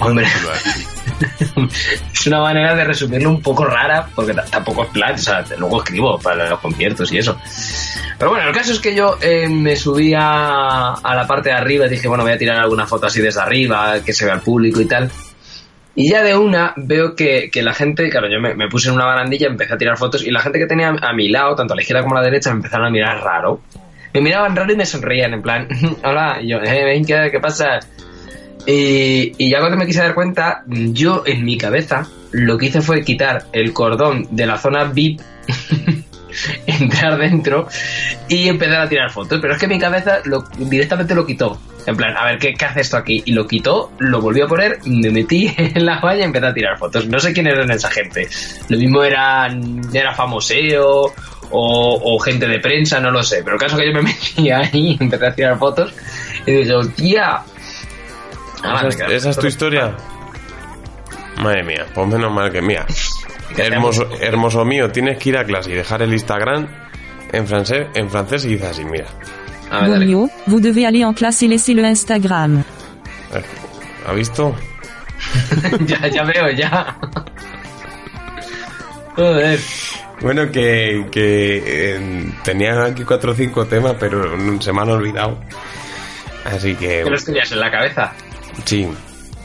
Hombre. 0.00 0.26
es 2.14 2.26
una 2.26 2.40
manera 2.40 2.74
de 2.74 2.84
resumirlo 2.84 3.28
un 3.28 3.42
poco 3.42 3.66
rara, 3.66 4.08
porque 4.14 4.32
tampoco 4.50 4.84
es 4.84 4.88
plan, 4.90 5.14
o 5.14 5.18
sea, 5.18 5.44
luego 5.58 5.82
escribo 5.82 6.18
para 6.18 6.48
los 6.48 6.60
conciertos 6.60 7.12
y 7.12 7.18
eso. 7.18 7.36
Pero 8.18 8.30
bueno, 8.30 8.48
el 8.48 8.54
caso 8.54 8.72
es 8.72 8.78
que 8.78 8.94
yo 8.94 9.18
eh, 9.20 9.48
me 9.48 9.76
subí 9.76 10.14
a, 10.14 10.94
a 10.94 11.14
la 11.14 11.26
parte 11.26 11.50
de 11.50 11.56
arriba 11.56 11.86
y 11.86 11.90
dije, 11.90 12.08
bueno, 12.08 12.22
voy 12.22 12.32
a 12.32 12.38
tirar 12.38 12.58
alguna 12.58 12.86
foto 12.86 13.06
así 13.06 13.20
desde 13.20 13.40
arriba, 13.40 14.00
que 14.04 14.12
se 14.14 14.24
vea 14.24 14.34
el 14.34 14.40
público 14.40 14.80
y 14.80 14.86
tal. 14.86 15.10
Y 15.94 16.10
ya 16.10 16.22
de 16.22 16.36
una 16.36 16.72
veo 16.76 17.14
que, 17.14 17.50
que 17.52 17.62
la 17.62 17.74
gente, 17.74 18.08
claro, 18.08 18.28
yo 18.30 18.40
me, 18.40 18.54
me 18.54 18.68
puse 18.68 18.88
en 18.88 18.94
una 18.94 19.04
barandilla, 19.04 19.48
empecé 19.48 19.74
a 19.74 19.78
tirar 19.78 19.98
fotos 19.98 20.24
y 20.24 20.30
la 20.30 20.40
gente 20.40 20.58
que 20.58 20.66
tenía 20.66 20.88
a 20.88 21.12
mi 21.12 21.28
lado, 21.28 21.54
tanto 21.54 21.74
a 21.74 21.76
la 21.76 21.82
izquierda 21.82 22.02
como 22.02 22.16
a 22.16 22.20
la 22.20 22.24
derecha, 22.24 22.50
me 22.50 22.56
empezaron 22.56 22.86
a 22.86 22.90
mirar 22.90 23.22
raro. 23.22 23.60
Me 24.12 24.20
miraban 24.20 24.56
raro 24.56 24.72
y 24.72 24.76
me 24.76 24.86
sonreían, 24.86 25.34
en 25.34 25.42
plan, 25.42 25.68
hola, 26.04 26.38
y 26.42 26.48
yo, 26.48 26.58
eh, 26.58 26.84
ven, 26.84 27.04
¿qué, 27.04 27.40
pasa? 27.40 27.80
Y, 28.66 29.32
y 29.38 29.50
ya 29.50 29.60
cuando 29.60 29.76
me 29.76 29.86
quise 29.86 30.00
dar 30.00 30.14
cuenta, 30.14 30.64
yo 30.66 31.22
en 31.26 31.44
mi 31.44 31.56
cabeza 31.56 32.06
lo 32.32 32.58
que 32.58 32.66
hice 32.66 32.80
fue 32.80 33.04
quitar 33.04 33.46
el 33.52 33.72
cordón 33.72 34.28
de 34.30 34.46
la 34.46 34.58
zona 34.58 34.84
VIP, 34.84 35.20
entrar 36.66 37.18
dentro 37.18 37.68
y 38.28 38.48
empezar 38.48 38.82
a 38.82 38.88
tirar 38.88 39.10
fotos. 39.10 39.40
Pero 39.40 39.54
es 39.54 39.60
que 39.60 39.68
mi 39.68 39.78
cabeza 39.78 40.20
lo, 40.24 40.42
directamente 40.58 41.14
lo 41.14 41.26
quitó. 41.26 41.60
En 41.86 41.96
plan, 41.96 42.16
a 42.16 42.24
ver, 42.26 42.38
¿qué, 42.38 42.54
¿qué 42.54 42.64
hace 42.64 42.82
esto 42.82 42.96
aquí? 42.96 43.22
Y 43.24 43.32
lo 43.32 43.46
quitó, 43.46 43.92
lo 43.98 44.20
volvió 44.20 44.44
a 44.44 44.48
poner, 44.48 44.78
me 44.84 45.10
metí 45.10 45.52
en 45.56 45.86
la 45.86 45.98
valla 46.00 46.20
y 46.20 46.24
empecé 46.24 46.46
a 46.46 46.54
tirar 46.54 46.78
fotos. 46.78 47.06
No 47.06 47.18
sé 47.18 47.32
quién 47.32 47.46
eran 47.46 47.70
esa 47.70 47.90
gente. 47.90 48.28
Lo 48.68 48.76
mismo 48.76 49.02
eran, 49.02 49.80
era 49.92 50.14
famoseo 50.14 51.12
o, 51.50 52.00
o 52.14 52.18
gente 52.18 52.46
de 52.46 52.58
prensa, 52.60 53.00
no 53.00 53.10
lo 53.10 53.22
sé. 53.22 53.42
Pero 53.42 53.54
el 53.56 53.60
caso 53.60 53.76
es 53.76 53.82
que 53.82 53.88
yo 53.88 53.94
me 53.94 54.02
metí 54.08 54.50
ahí 54.50 54.96
y 54.98 55.02
empecé 55.02 55.26
a 55.26 55.34
tirar 55.34 55.58
fotos 55.58 55.92
y 56.46 56.52
dije, 56.52 56.74
hostia. 56.74 57.42
Ah, 58.62 58.84
¿Esa, 58.86 59.06
es- 59.06 59.12
esa 59.12 59.30
es 59.30 59.36
tu 59.38 59.46
historia? 59.46 59.96
Madre 61.38 61.62
mía, 61.62 61.86
pues 61.94 62.06
menos 62.08 62.32
mal 62.32 62.50
que 62.52 62.60
mía. 62.60 62.84
Hermoso, 63.56 64.08
hermoso 64.20 64.64
mío, 64.64 64.90
tienes 64.92 65.18
que 65.18 65.30
ir 65.30 65.36
a 65.38 65.44
clase 65.44 65.70
y 65.70 65.74
dejar 65.74 66.02
el 66.02 66.12
Instagram 66.12 66.68
en 67.32 67.46
francés, 67.48 67.88
en 67.94 68.08
francés 68.10 68.44
y 68.44 68.48
dices 68.50 68.70
así, 68.70 68.84
mira. 68.84 69.06
A 69.70 69.80
ver, 69.82 69.90
dale. 69.90 70.04
Romeo, 70.04 70.30
vous 70.46 70.60
devez 70.60 70.84
aller 70.86 71.04
en 71.04 71.12
classe 71.14 71.42
et 71.44 71.48
laisser 71.48 71.74
le 71.74 71.88
Instagram. 71.88 72.62
¿Ha 74.06 74.12
visto? 74.12 74.54
ya, 75.86 76.06
ya 76.08 76.22
veo, 76.24 76.50
ya. 76.50 76.96
Joder. 79.16 79.58
Bueno, 80.20 80.50
que, 80.50 81.06
que 81.10 81.62
eh, 81.94 82.32
tenía 82.44 82.84
aquí 82.84 83.04
cuatro 83.04 83.32
o 83.32 83.34
cinco 83.34 83.66
temas, 83.66 83.96
pero 83.98 84.36
se 84.60 84.72
me 84.72 84.80
han 84.82 84.90
olvidado. 84.90 85.40
Así 86.44 86.74
que, 86.74 87.02
¿Qué 87.04 87.10
los 87.10 87.24
tenías 87.24 87.50
en 87.52 87.60
la 87.60 87.70
cabeza? 87.70 88.12
sí. 88.64 88.88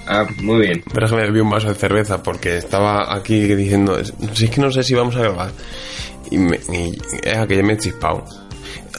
Ah, 0.07 0.27
muy 0.41 0.59
bien. 0.67 0.83
Pero 0.93 1.07
que 1.07 1.15
me 1.31 1.41
un 1.41 1.49
vaso 1.49 1.67
de 1.67 1.73
cerveza 1.73 2.21
porque 2.21 2.57
estaba 2.57 3.15
aquí 3.15 3.39
diciendo, 3.55 3.97
si 4.33 4.45
es 4.45 4.51
que 4.51 4.61
no 4.61 4.69
sé 4.71 4.83
si 4.83 4.93
vamos 4.93 5.15
a 5.15 5.21
grabar. 5.21 5.49
Y, 6.29 6.37
me, 6.37 6.59
y 6.71 6.95
es 7.23 7.47
que 7.47 7.55
ya 7.55 7.63
me 7.63 7.73
he 7.73 7.77
chispado. 7.77 8.23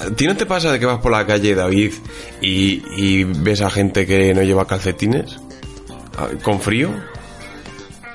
¿A 0.01 0.11
ti 0.11 0.27
no 0.27 0.37
te 0.37 0.47
pasa 0.47 0.73
de 0.73 0.81
que 0.81 0.87
vas 0.87 0.99
por 0.99 1.13
la 1.13 1.25
calle, 1.25 1.55
David, 1.55 1.93
y, 2.41 2.83
y 2.97 3.23
ves 3.25 3.63
a 3.63 3.71
gente 3.71 4.05
que 4.05 4.35
no 4.35 4.43
lleva 4.43 4.67
calcetines? 4.67 5.39
Ah, 6.19 6.29
¿Con 6.43 6.61
frío? 6.61 6.91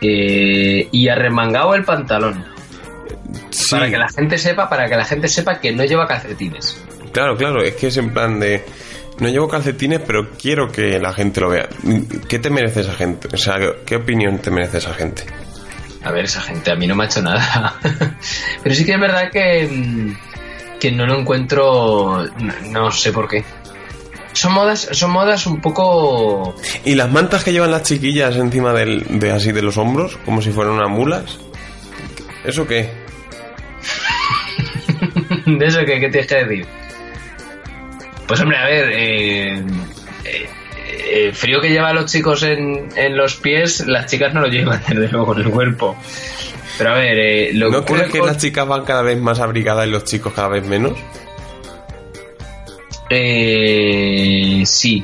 Eh, 0.01 0.87
y 0.91 1.07
arremangado 1.07 1.75
el 1.75 1.85
pantalón. 1.85 2.43
Sí. 3.49 3.71
Para 3.71 3.89
que 3.89 3.97
la 3.97 4.09
gente 4.09 4.37
sepa, 4.37 4.69
para 4.69 4.87
que 4.87 4.95
la 4.95 5.05
gente 5.05 5.27
sepa 5.27 5.59
que 5.59 5.71
no 5.71 5.83
lleva 5.83 6.07
calcetines. 6.07 6.81
Claro, 7.11 7.35
claro, 7.35 7.61
es 7.63 7.75
que 7.75 7.87
es 7.87 7.97
en 7.97 8.13
plan 8.13 8.39
de... 8.39 8.63
No 9.19 9.27
llevo 9.27 9.47
calcetines, 9.47 10.01
pero 10.05 10.31
quiero 10.31 10.71
que 10.71 10.99
la 10.99 11.13
gente 11.13 11.41
lo 11.41 11.49
vea. 11.49 11.69
¿Qué 12.27 12.39
te 12.39 12.49
merece 12.49 12.81
esa 12.81 12.93
gente? 12.93 13.27
O 13.31 13.37
sea, 13.37 13.55
¿qué 13.85 13.97
opinión 13.97 14.39
te 14.39 14.49
merece 14.49 14.79
esa 14.79 14.93
gente? 14.93 15.25
A 16.03 16.11
ver, 16.11 16.25
esa 16.25 16.41
gente 16.41 16.71
a 16.71 16.75
mí 16.75 16.87
no 16.87 16.95
me 16.95 17.03
ha 17.03 17.05
hecho 17.05 17.21
nada. 17.21 17.75
Pero 18.63 18.75
sí 18.75 18.85
que 18.85 18.93
es 18.93 18.99
verdad 18.99 19.29
que, 19.31 19.67
mm, 19.67 20.79
que 20.79 20.91
no 20.91 21.05
lo 21.05 21.19
encuentro. 21.19 22.25
No, 22.39 22.53
no 22.71 22.91
sé 22.91 23.11
por 23.11 23.27
qué. 23.27 23.43
Son 24.33 24.53
modas, 24.53 24.87
son 24.91 25.11
modas 25.11 25.45
un 25.45 25.61
poco. 25.61 26.55
¿Y 26.85 26.95
las 26.95 27.11
mantas 27.11 27.43
que 27.43 27.51
llevan 27.51 27.69
las 27.69 27.83
chiquillas 27.83 28.35
encima 28.37 28.73
del, 28.73 29.19
de 29.19 29.31
así 29.31 29.51
de 29.51 29.61
los 29.61 29.77
hombros, 29.77 30.17
como 30.25 30.41
si 30.41 30.51
fueran 30.51 30.73
unas 30.73 30.89
mulas? 30.89 31.37
¿Eso 32.43 32.65
qué? 32.65 33.00
de 35.59 35.65
eso 35.67 35.79
que, 35.79 35.99
¿qué 35.99 36.09
tienes 36.09 36.27
que 36.27 36.35
decir. 36.45 36.65
Pues 38.27 38.39
hombre, 38.41 38.57
a 38.57 38.65
ver, 38.65 38.89
eh, 38.93 39.63
eh, 40.25 40.49
el 41.27 41.33
frío 41.33 41.59
que 41.59 41.69
llevan 41.69 41.95
los 41.95 42.05
chicos 42.11 42.43
en, 42.43 42.89
en 42.95 43.17
los 43.17 43.35
pies, 43.35 43.85
las 43.87 44.05
chicas 44.09 44.33
no 44.33 44.41
lo 44.41 44.47
llevan 44.47 44.81
desde 44.87 45.07
luego 45.09 45.35
en 45.35 45.41
el 45.41 45.49
cuerpo. 45.51 45.95
Pero 46.77 46.91
a 46.91 46.93
ver, 46.95 47.19
eh, 47.19 47.51
lo 47.53 47.69
que 47.69 47.77
¿No 47.77 47.85
crees 47.85 48.11
que 48.11 48.19
con- 48.19 48.27
las 48.27 48.37
chicas 48.37 48.65
van 48.67 48.85
cada 48.85 49.01
vez 49.01 49.19
más 49.19 49.39
abrigadas 49.39 49.85
y 49.87 49.91
los 49.91 50.05
chicos 50.05 50.31
cada 50.33 50.47
vez 50.47 50.65
menos? 50.65 50.93
Eh, 53.09 54.63
sí. 54.65 55.03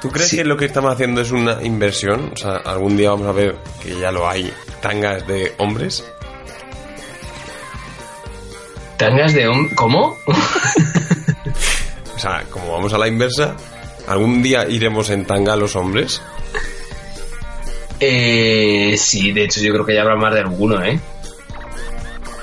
¿Tú 0.00 0.10
crees 0.10 0.28
Sí. 0.28 0.36
que 0.36 0.44
lo 0.44 0.56
que 0.56 0.66
estamos 0.66 0.92
haciendo 0.92 1.20
es 1.20 1.32
una 1.32 1.62
inversión? 1.62 2.30
O 2.32 2.36
sea, 2.36 2.56
algún 2.58 2.96
día 2.96 3.10
vamos 3.10 3.26
a 3.26 3.32
ver 3.32 3.56
que 3.82 3.98
ya 3.98 4.12
lo 4.12 4.28
hay, 4.28 4.52
tangas 4.80 5.26
de 5.26 5.52
hombres. 5.58 6.04
¿Tangas 8.96 9.34
de 9.34 9.48
hombre? 9.48 9.74
¿Cómo? 9.74 10.16
O 12.16 12.18
sea, 12.18 12.44
como 12.50 12.72
vamos 12.72 12.94
a 12.94 12.98
la 12.98 13.08
inversa, 13.08 13.54
algún 14.08 14.42
día 14.42 14.66
iremos 14.66 15.10
en 15.10 15.26
tanga 15.26 15.54
los 15.54 15.76
hombres. 15.76 16.22
Eh, 18.00 18.94
sí, 18.96 19.32
de 19.32 19.44
hecho 19.44 19.60
yo 19.60 19.72
creo 19.74 19.84
que 19.84 19.94
ya 19.94 20.00
habrá 20.00 20.16
más 20.16 20.32
de 20.32 20.40
alguno, 20.40 20.82
¿eh? 20.82 20.98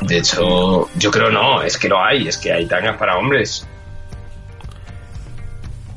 De 0.01 0.17
hecho, 0.19 0.89
yo 0.95 1.11
creo 1.11 1.31
no, 1.31 1.63
es 1.63 1.77
que 1.77 1.89
lo 1.89 2.03
hay, 2.03 2.27
es 2.27 2.37
que 2.37 2.53
hay 2.53 2.67
tangas 2.67 2.97
para 2.97 3.17
hombres. 3.17 3.67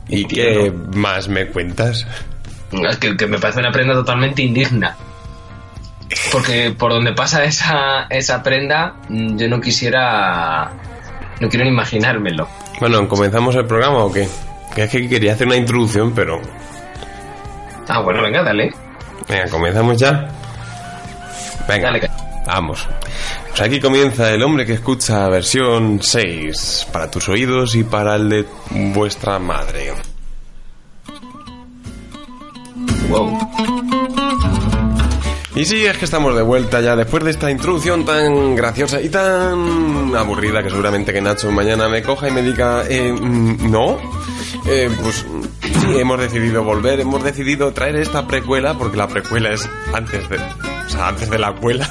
¿Y 0.09 0.25
qué 0.25 0.73
más 0.95 1.29
me 1.29 1.49
cuentas? 1.49 2.07
Es 2.89 2.97
que, 2.97 3.15
que 3.15 3.27
me 3.27 3.39
parece 3.39 3.61
una 3.61 3.73
prenda 3.73 3.93
totalmente 3.93 4.43
indigna. 4.43 4.97
Porque 6.33 6.75
por 6.77 6.93
donde 6.93 7.13
pasa 7.13 7.45
esa, 7.45 8.07
esa 8.11 8.43
prenda, 8.43 8.97
mm, 9.09 9.37
yo 9.37 9.49
no 9.49 9.61
quisiera... 9.61 10.71
No 11.41 11.49
quiero 11.49 11.65
ni 11.65 11.71
imaginármelo. 11.71 12.49
Bueno, 12.81 13.07
¿comenzamos 13.09 13.55
el 13.57 13.67
programa 13.67 14.05
o 14.05 14.13
qué? 14.13 14.29
Que 14.75 14.85
es 14.85 14.91
que 14.91 15.09
quería 15.09 15.33
hacer 15.33 15.47
una 15.47 15.57
introducción, 15.57 16.13
pero... 16.15 16.41
Ah, 17.89 18.01
bueno, 18.01 18.23
venga, 18.23 18.43
dale. 18.43 18.73
Venga, 19.29 19.49
¿comenzamos 19.51 19.99
ya? 19.99 20.29
Venga, 21.69 21.91
Dale, 21.91 22.11
vamos. 22.47 22.89
Pues 23.49 23.61
aquí 23.61 23.81
comienza 23.81 24.31
El 24.33 24.43
hombre 24.43 24.65
que 24.65 24.75
escucha 24.75 25.29
versión 25.29 25.99
6, 26.01 26.89
para 26.93 27.11
tus 27.11 27.29
oídos 27.29 27.75
y 27.75 27.85
para 27.85 28.17
el 28.17 28.29
de 28.29 28.47
vuestra 28.95 29.39
madre. 29.39 29.93
Wow. 33.09 33.76
Y 35.57 35.65
sí, 35.65 35.87
es 35.87 35.97
que 35.97 36.05
estamos 36.05 36.37
de 36.37 36.43
vuelta 36.43 36.83
ya 36.83 36.95
después 36.95 37.25
de 37.25 37.31
esta 37.31 37.51
introducción 37.51 38.05
tan 38.05 38.55
graciosa 38.55 39.01
y 39.01 39.09
tan 39.09 40.15
aburrida 40.15 40.63
que 40.63 40.69
seguramente 40.69 41.15
que 41.15 41.23
Nacho 41.23 41.51
mañana 41.51 41.89
me 41.89 42.03
coja 42.03 42.29
y 42.29 42.31
me 42.31 42.43
diga, 42.43 42.85
eh, 42.89 43.11
mm, 43.13 43.71
no, 43.71 43.99
Eh, 44.69 44.91
pues 45.01 45.25
sí, 45.63 45.99
hemos 45.99 46.19
decidido 46.19 46.63
volver, 46.65 46.99
hemos 47.01 47.23
decidido 47.23 47.73
traer 47.73 47.97
esta 47.97 48.27
precuela 48.27 48.77
porque 48.77 48.97
la 48.97 49.07
precuela 49.09 49.51
es 49.53 49.69
antes 49.95 50.29
de, 50.29 50.37
o 50.37 50.89
sea, 50.91 51.09
antes 51.09 51.31
de 51.31 51.39
la 51.39 51.55
cuela. 51.55 51.89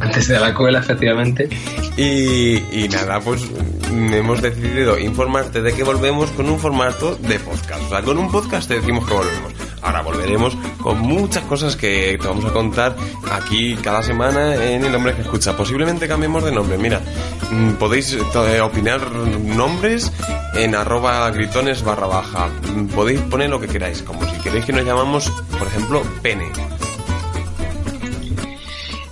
Antes 0.00 0.28
de 0.28 0.38
la 0.38 0.54
cuela, 0.54 0.78
efectivamente. 0.78 1.48
Y, 1.96 2.56
y 2.84 2.88
nada, 2.88 3.20
pues 3.20 3.42
hemos 3.90 4.40
decidido 4.42 4.98
informarte 4.98 5.60
de 5.60 5.72
que 5.72 5.82
volvemos 5.82 6.30
con 6.32 6.48
un 6.48 6.58
formato 6.58 7.16
de 7.16 7.38
podcast. 7.40 7.82
O 7.84 7.88
sea, 7.88 8.02
con 8.02 8.16
un 8.18 8.30
podcast 8.30 8.68
te 8.68 8.74
decimos 8.74 9.06
que 9.06 9.14
volvemos. 9.14 9.52
Ahora 9.84 10.00
volveremos 10.00 10.56
con 10.80 10.98
muchas 11.00 11.44
cosas 11.44 11.76
que 11.76 12.16
te 12.20 12.26
vamos 12.26 12.46
a 12.46 12.52
contar 12.52 12.96
aquí 13.30 13.76
cada 13.76 14.02
semana 14.02 14.54
en 14.54 14.82
El 14.82 14.94
Hombre 14.94 15.14
que 15.14 15.20
Escucha. 15.20 15.54
Posiblemente 15.54 16.08
cambiemos 16.08 16.42
de 16.42 16.52
nombre. 16.52 16.78
Mira, 16.78 17.02
mm, 17.50 17.72
podéis 17.74 18.14
eh, 18.14 18.60
opinar 18.62 19.12
nombres 19.12 20.10
en 20.54 20.74
arroba 20.74 21.30
gritones 21.30 21.82
barra 21.84 22.06
baja. 22.06 22.48
Mm, 22.74 22.86
Podéis 22.88 23.20
poner 23.20 23.50
lo 23.50 23.60
que 23.60 23.68
queráis, 23.68 24.02
como 24.02 24.24
si 24.26 24.40
queréis 24.40 24.64
que 24.64 24.72
nos 24.72 24.86
llamamos, 24.86 25.30
por 25.58 25.68
ejemplo, 25.68 26.02
pene. 26.22 26.46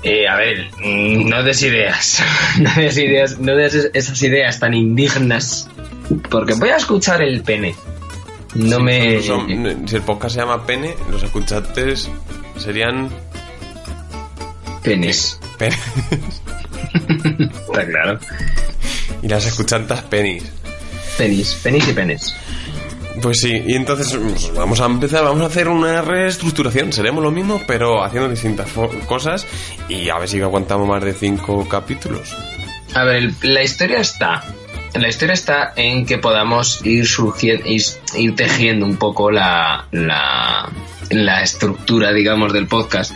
Eh, 0.03 0.27
a 0.27 0.37
ver, 0.37 0.71
mm, 0.79 1.29
no 1.29 1.43
des 1.43 1.63
ideas. 1.63 2.23
no 2.59 2.75
des 2.77 2.97
ideas, 2.97 3.39
no 3.39 3.55
des 3.55 3.91
esas 3.93 4.23
ideas 4.23 4.59
tan 4.59 4.73
indignas. 4.73 5.69
Porque 6.31 6.55
voy 6.55 6.71
a 6.71 6.77
escuchar 6.77 7.21
el 7.21 7.43
pene. 7.43 7.75
No 8.55 8.81
me. 8.81 9.21
si 9.23 9.97
el 9.97 10.03
podcast 10.03 10.35
se 10.35 10.41
llama 10.41 10.67
pene, 10.67 10.95
los 11.11 11.23
escuchantes 11.23 12.11
serían 12.59 13.11
Penes. 14.83 15.39
Pene. 15.59 15.77
Está 17.39 17.87
claro. 17.87 18.19
y 19.23 19.29
las 19.29 19.47
escuchantas 19.47 20.03
penis. 20.03 20.45
Penis, 21.17 21.59
penis 21.63 21.89
y 21.89 21.93
penes. 21.93 22.35
Pues 23.21 23.41
sí, 23.41 23.63
y 23.67 23.75
entonces 23.75 24.17
pues, 24.17 24.53
vamos 24.55 24.81
a 24.81 24.87
empezar, 24.87 25.23
vamos 25.23 25.43
a 25.43 25.47
hacer 25.47 25.69
una 25.69 26.03
reestructuración. 26.03 26.93
Seremos 26.93 27.23
lo 27.23 27.31
mismo, 27.31 27.61
pero 27.67 28.03
haciendo 28.03 28.29
distintas 28.29 28.69
cosas 29.07 29.47
y 29.89 30.09
a 30.09 30.19
ver 30.19 30.29
si 30.29 30.41
aguantamos 30.41 30.89
más 30.89 31.05
de 31.05 31.13
cinco 31.13 31.67
capítulos. 31.69 32.35
A 32.95 33.05
ver, 33.05 33.31
la 33.43 33.63
historia 33.63 34.01
está. 34.01 34.43
La 34.95 35.09
historia 35.09 35.33
está 35.33 35.73
en 35.75 36.05
que 36.05 36.19
podamos 36.19 36.85
ir 36.85 37.07
surgiendo, 37.07 37.67
ir, 37.67 37.83
ir 38.17 38.37
tejiendo 38.37 38.85
un 38.85 38.97
poco 38.97 39.31
la, 39.31 39.87
la, 39.91 40.71
la 41.11 41.43
estructura, 41.43 42.13
digamos, 42.13 42.53
del 42.53 42.67
podcast. 42.67 43.13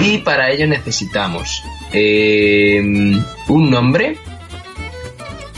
Y 0.00 0.18
para 0.18 0.50
ello 0.50 0.66
necesitamos 0.66 1.62
eh, 1.92 2.80
un 3.48 3.70
nombre. 3.70 4.16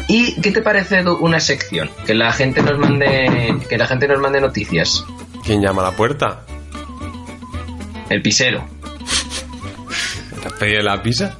¿Y 0.09 0.41
qué 0.41 0.51
te 0.51 0.61
parece 0.61 1.03
una 1.05 1.41
sección? 1.41 1.89
Que 2.05 2.15
la 2.15 2.33
gente 2.33 2.61
nos 2.63 2.79
mande, 2.79 3.57
que 3.69 3.79
la 3.79 3.87
gente 3.87 4.09
nos 4.09 4.19
mande 4.19 4.41
noticias. 4.41 5.05
¿Quién 5.45 5.63
llama 5.63 5.83
a 5.83 5.91
la 5.91 5.97
puerta? 5.97 6.45
El 8.11 8.21
pisero. 8.23 8.65
¿Te 10.43 10.49
has 10.49 10.55
pedido 10.55 10.83
la 10.83 11.03
pizza? 11.03 11.39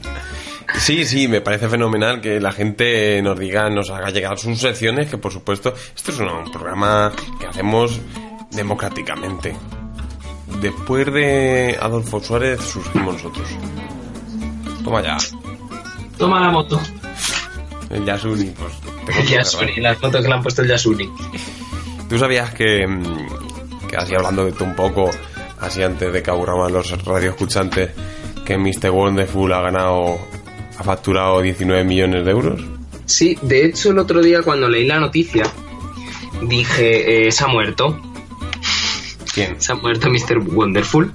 Sí, 0.79 1.05
sí, 1.05 1.29
me 1.29 1.41
parece 1.41 1.69
fenomenal 1.69 2.21
que 2.21 2.41
la 2.41 2.53
gente 2.53 3.21
nos 3.23 3.39
diga, 3.39 3.71
nos 3.71 3.91
haga 3.91 4.11
llegar 4.11 4.39
sus 4.39 4.59
secciones, 4.59 5.09
que 5.09 5.17
por 5.19 5.33
supuesto, 5.33 5.73
esto 5.95 6.11
es 6.13 6.19
un 6.19 6.51
programa 6.53 7.13
que 7.41 7.47
hacemos 7.47 8.01
democráticamente. 8.51 9.57
Después 10.61 11.13
de 11.13 11.79
Adolfo 11.81 12.21
Suárez 12.21 12.61
surgimos 12.61 13.15
nosotros. 13.15 13.49
Toma 14.85 15.03
ya, 15.03 15.17
Toma 16.19 16.41
la 16.41 16.51
moto. 16.51 16.81
el 17.91 18.05
Yasuni, 18.05 18.51
pues. 18.51 19.19
El 19.19 19.27
Yasuni, 19.27 19.77
las 19.77 19.99
fotos 19.99 20.23
que 20.23 20.29
le 20.29 20.35
han 20.35 20.43
puesto 20.43 20.63
el 20.63 20.69
Yasuni. 20.69 21.11
¿Tú 22.09 22.19
sabías 22.19 22.53
que, 22.55 22.87
mm, 22.87 23.89
que 23.89 23.97
así 23.97 24.15
hablando 24.15 24.45
de 24.45 24.53
tú 24.53 24.65
un 24.65 24.75
poco, 24.77 25.11
así 25.61 25.83
antes 25.83 26.13
de 26.13 26.23
que 26.23 26.31
aburramos 26.31 26.69
a 26.69 26.71
los 26.71 27.05
radioescuchantes, 27.05 27.91
que 28.45 28.59
Mr. 28.59 28.91
Wonderful 28.91 29.53
ha 29.53 29.61
ganado, 29.63 30.19
ha 30.79 30.83
facturado 30.85 31.41
19 31.43 31.85
millones 31.85 32.25
de 32.25 32.31
euros? 32.31 32.61
Sí, 33.07 33.39
de 33.43 33.67
hecho 33.67 33.91
el 33.91 33.99
otro 33.99 34.23
día 34.23 34.43
cuando 34.43 34.69
leí 34.69 34.87
la 34.87 34.99
noticia 34.99 35.45
dije, 36.43 37.27
eh, 37.29 37.33
se 37.33 37.45
ha 37.45 37.49
muerto, 37.49 38.01
¿Quién? 39.33 39.61
se 39.61 39.73
ha 39.73 39.75
muerto 39.77 40.09
Mr. 40.11 40.39
Wonderful, 40.39 41.13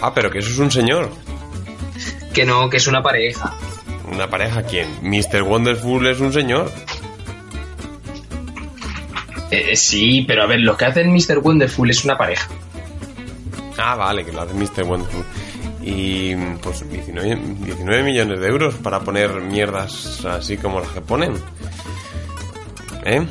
Ah, 0.00 0.12
pero 0.14 0.30
que 0.30 0.38
eso 0.38 0.50
es 0.50 0.58
un 0.58 0.70
señor. 0.70 1.10
que 2.32 2.44
no, 2.44 2.70
que 2.70 2.76
es 2.76 2.86
una 2.86 3.02
pareja. 3.02 3.52
¿Una 4.12 4.28
pareja 4.30 4.62
quién? 4.62 4.86
Mr. 5.02 5.42
Wonderful 5.42 6.06
es 6.06 6.20
un 6.20 6.32
señor. 6.32 6.70
Eh, 9.50 9.74
sí, 9.76 10.24
pero 10.26 10.42
a 10.42 10.46
ver, 10.46 10.60
lo 10.60 10.76
que 10.76 10.84
hace 10.84 11.00
el 11.00 11.08
Mr. 11.08 11.38
Wonderful 11.42 11.90
es 11.90 12.04
una 12.04 12.16
pareja. 12.16 12.48
Ah, 13.78 13.94
vale, 13.96 14.24
que 14.24 14.32
lo 14.32 14.42
hace 14.42 14.54
Mr. 14.54 14.84
Wonderful. 14.84 15.24
Y 15.90 16.34
pues 16.62 16.88
19, 16.90 17.40
19 17.64 18.02
millones 18.02 18.40
de 18.40 18.46
euros 18.46 18.74
para 18.74 19.00
poner 19.00 19.40
mierdas 19.40 20.22
así 20.26 20.58
como 20.58 20.80
las 20.80 20.90
que 20.90 21.00
ponen. 21.00 21.32
¿Eh? 23.06 23.26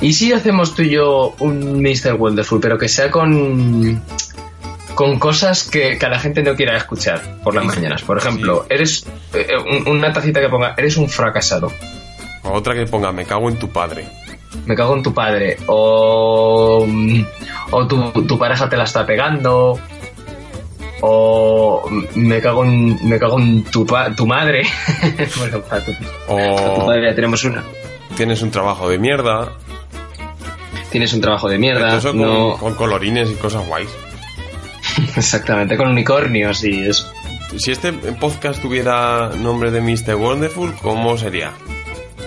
¿Y 0.00 0.12
si 0.12 0.32
hacemos 0.32 0.74
tú 0.76 0.82
y 0.82 0.90
yo 0.90 1.34
un 1.40 1.82
Mr. 1.82 2.14
Wonderful, 2.14 2.60
pero 2.60 2.78
que 2.78 2.88
sea 2.88 3.10
con 3.10 4.00
con 4.94 5.18
cosas 5.18 5.64
que, 5.64 5.96
que 5.98 6.06
a 6.06 6.08
la 6.08 6.18
gente 6.20 6.42
no 6.42 6.54
quiera 6.54 6.76
escuchar 6.76 7.40
por 7.42 7.54
las 7.54 7.64
mañanas? 7.64 8.02
Por 8.02 8.18
ejemplo, 8.18 8.66
eres 8.68 9.04
eh, 9.34 9.48
un- 9.58 9.88
una 9.96 10.12
tacita 10.12 10.40
que 10.40 10.48
ponga, 10.48 10.74
eres 10.76 10.96
un 10.96 11.08
fracasado. 11.08 11.72
O 12.44 12.52
otra 12.52 12.74
que 12.74 12.86
ponga, 12.86 13.10
me 13.12 13.24
cago 13.24 13.48
en 13.48 13.58
tu 13.58 13.68
padre. 13.68 14.06
Me 14.64 14.74
cago 14.76 14.96
en 14.96 15.02
tu 15.02 15.12
padre. 15.12 15.56
O, 15.66 16.84
mm, 16.86 17.22
o 17.72 17.86
tu, 17.86 18.10
tu 18.26 18.38
pareja 18.38 18.68
te 18.68 18.76
la 18.76 18.84
está 18.84 19.04
pegando. 19.04 19.78
O 21.00 21.88
me 22.14 22.40
cago 22.40 22.64
en, 22.64 22.98
me 23.08 23.18
cago 23.18 23.38
en 23.38 23.62
tu, 23.64 23.86
pa- 23.86 24.14
tu 24.14 24.26
madre. 24.26 24.62
bueno, 25.38 25.60
para 25.62 25.84
tu, 25.84 25.92
tu 25.92 26.04
O 26.28 26.86
padre 26.86 27.10
ya 27.10 27.14
tenemos 27.14 27.44
una. 27.44 27.62
tienes 28.16 28.42
un 28.42 28.50
trabajo 28.50 28.88
de 28.88 28.98
mierda. 28.98 29.52
Tienes 30.90 31.12
un 31.12 31.20
trabajo 31.20 31.48
de 31.48 31.58
mierda. 31.58 32.00
Con, 32.00 32.18
no, 32.18 32.56
con 32.58 32.74
colorines 32.74 33.30
y 33.30 33.34
cosas 33.34 33.66
guays. 33.68 33.90
exactamente, 35.16 35.76
con 35.76 35.88
unicornios 35.88 36.64
y 36.64 36.86
eso. 36.88 37.10
Si 37.56 37.70
este 37.70 37.92
podcast 37.92 38.60
tuviera 38.60 39.30
nombre 39.38 39.70
de 39.70 39.80
Mr. 39.80 40.16
Wonderful, 40.16 40.74
¿cómo 40.82 41.16
sería? 41.16 41.52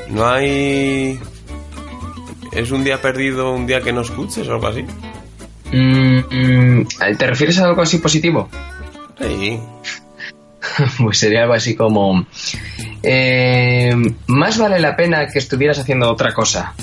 No 0.09 0.27
hay... 0.27 1.19
¿Es 2.51 2.71
un 2.71 2.83
día 2.83 3.01
perdido, 3.01 3.51
un 3.51 3.65
día 3.67 3.81
que 3.81 3.93
no 3.93 4.01
escuches 4.01 4.47
o 4.47 4.53
algo 4.53 4.67
así? 4.67 4.85
Mm, 5.71 6.19
mm, 6.81 6.87
¿Te 7.17 7.27
refieres 7.27 7.59
a 7.59 7.65
algo 7.65 7.81
así 7.81 7.97
positivo? 7.97 8.49
Sí. 9.19 9.59
Pues 10.99 11.17
sería 11.17 11.41
algo 11.41 11.53
así 11.55 11.75
como... 11.75 12.25
eh, 13.03 13.93
más 14.27 14.57
vale 14.57 14.79
la 14.79 14.95
pena 14.95 15.27
que 15.27 15.39
estuvieras 15.39 15.79
haciendo 15.79 16.09
otra 16.09 16.33
cosa. 16.33 16.73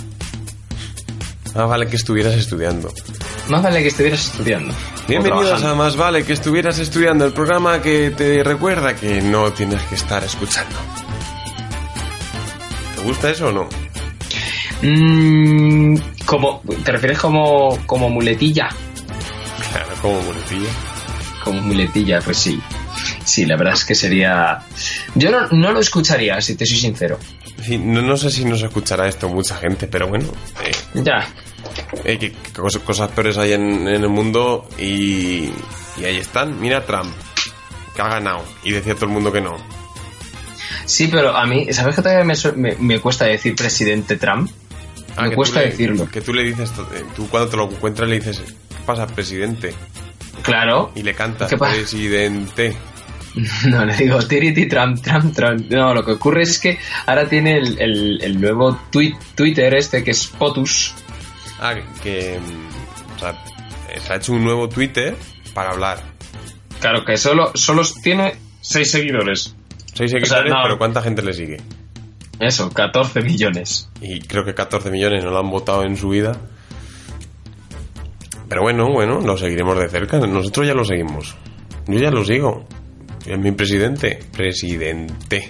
Ah, 1.54 1.64
vale 1.64 1.86
que 1.86 1.96
estuvieras 1.96 2.34
estudiando. 2.34 2.92
Más 3.48 3.62
vale 3.62 3.80
que 3.80 3.88
estuvieras 3.88 4.26
estudiando. 4.26 4.74
Bienvenidos 5.08 5.62
a 5.64 5.74
Más 5.74 5.96
Vale 5.96 6.22
que 6.24 6.34
estuvieras 6.34 6.78
estudiando, 6.78 7.24
el 7.24 7.32
programa 7.32 7.80
que 7.80 8.10
te 8.10 8.42
recuerda 8.44 8.94
que 8.94 9.22
no 9.22 9.50
tienes 9.52 9.80
que 9.84 9.94
estar 9.94 10.22
escuchando. 10.22 10.76
¿Te 12.96 13.02
gusta 13.02 13.30
eso 13.30 13.48
o 13.48 13.52
no? 13.52 13.68
Mm, 14.82 15.96
como, 16.28 16.60
¿Te 16.84 16.92
refieres 16.92 17.18
como, 17.18 17.78
como 17.86 18.10
muletilla? 18.10 18.68
Claro, 19.72 19.88
como 20.02 20.20
muletilla. 20.22 20.70
Como 21.42 21.62
muletilla, 21.62 22.20
pues 22.20 22.36
sí. 22.36 22.60
Sí, 23.24 23.46
la 23.46 23.56
verdad 23.56 23.72
es 23.74 23.84
que 23.86 23.94
sería... 23.94 24.58
Yo 25.14 25.30
no, 25.30 25.48
no 25.48 25.72
lo 25.72 25.80
escucharía, 25.80 26.40
si 26.42 26.54
te 26.54 26.66
soy 26.66 26.76
sincero. 26.76 27.18
Sí, 27.64 27.78
no, 27.78 28.02
no 28.02 28.16
sé 28.16 28.30
si 28.30 28.44
nos 28.44 28.62
escuchará 28.62 29.08
esto 29.08 29.28
mucha 29.28 29.56
gente, 29.56 29.86
pero 29.88 30.06
bueno, 30.08 30.26
eh, 30.64 31.00
Ya. 31.02 31.26
eh, 32.04 32.18
que 32.18 32.32
que 32.32 32.52
cosas, 32.52 32.82
cosas 32.82 33.10
peores 33.12 33.36
hay 33.38 33.52
en, 33.54 33.88
en 33.88 34.02
el 34.02 34.08
mundo 34.08 34.68
y, 34.78 35.50
y 35.96 36.04
ahí 36.04 36.16
están. 36.18 36.60
Mira 36.60 36.84
Trump, 36.84 37.10
que 37.96 38.02
ha 38.02 38.08
ganado 38.08 38.44
y 38.64 38.72
decía 38.72 38.94
todo 38.94 39.06
el 39.06 39.12
mundo 39.12 39.32
que 39.32 39.40
no. 39.40 39.56
Sí, 40.84 41.08
pero 41.08 41.36
a 41.36 41.46
mí, 41.46 41.72
¿sabes 41.72 41.96
que 41.96 42.02
todavía 42.02 42.24
me, 42.24 42.34
me- 42.56 42.76
me 42.76 43.00
cuesta 43.00 43.24
decir 43.24 43.54
presidente 43.56 44.16
Trump? 44.16 44.50
Ah, 45.18 45.28
me 45.28 45.34
cuesta 45.34 45.60
le- 45.60 45.66
decirlo. 45.70 46.08
Que 46.10 46.20
tú 46.20 46.32
le 46.32 46.42
dices, 46.44 46.70
eh, 46.94 47.04
tú 47.16 47.28
cuando 47.28 47.48
te 47.50 47.56
lo 47.56 47.70
encuentras 47.70 48.08
le 48.08 48.16
dices, 48.20 48.40
¿qué 48.40 48.82
pasa, 48.86 49.06
presidente? 49.06 49.74
Claro. 50.42 50.92
Y 50.94 51.02
le 51.02 51.14
cantas, 51.14 51.52
presidente. 51.54 52.76
No, 53.66 53.84
le 53.84 53.94
digo 53.94 54.18
Tiriti 54.18 54.66
Trump, 54.66 55.00
Trump, 55.00 55.32
Trump. 55.36 55.70
No, 55.70 55.94
lo 55.94 56.04
que 56.04 56.12
ocurre 56.12 56.42
es 56.42 56.58
que 56.58 56.76
ahora 57.06 57.28
tiene 57.28 57.58
el, 57.58 57.80
el- 57.80 58.18
el 58.22 58.40
nuevo 58.40 58.80
tweet, 58.90 59.14
Twitter 59.36 59.74
este 59.74 60.02
que 60.02 60.10
es 60.10 60.26
POTUS. 60.26 60.94
Ah, 61.60 61.74
que, 62.02 62.38
mm, 62.40 63.14
o 63.16 63.18
sea, 63.20 63.30
eh, 63.90 64.00
se 64.04 64.12
ha 64.12 64.16
hecho 64.16 64.32
un 64.32 64.42
nuevo 64.42 64.68
Twitter 64.68 65.14
para 65.54 65.70
hablar. 65.70 66.02
Claro, 66.80 67.04
que 67.04 67.16
solo, 67.16 67.52
solo 67.54 67.82
tiene 68.02 68.34
6 68.60 68.90
seguidores. 68.90 69.54
Seis 69.94 70.10
seguidores, 70.10 70.50
no. 70.52 70.60
pero 70.62 70.78
¿cuánta 70.78 71.02
gente 71.02 71.22
le 71.22 71.32
sigue? 71.34 71.60
Eso, 72.40 72.70
14 72.70 73.20
millones. 73.22 73.88
Y 74.00 74.20
creo 74.20 74.44
que 74.44 74.54
14 74.54 74.90
millones 74.90 75.24
no 75.24 75.30
lo 75.30 75.38
han 75.38 75.50
votado 75.50 75.82
en 75.84 75.96
su 75.96 76.10
vida. 76.10 76.36
Pero 78.48 78.62
bueno, 78.62 78.86
bueno, 78.92 79.20
lo 79.20 79.36
seguiremos 79.36 79.78
de 79.78 79.88
cerca. 79.88 80.18
Nosotros 80.20 80.66
ya 80.66 80.74
lo 80.74 80.84
seguimos. 80.84 81.36
Yo 81.86 81.98
ya 81.98 82.10
lo 82.10 82.24
sigo. 82.24 82.64
Es 83.26 83.38
mi 83.38 83.52
presidente. 83.52 84.20
Presidente. 84.36 85.48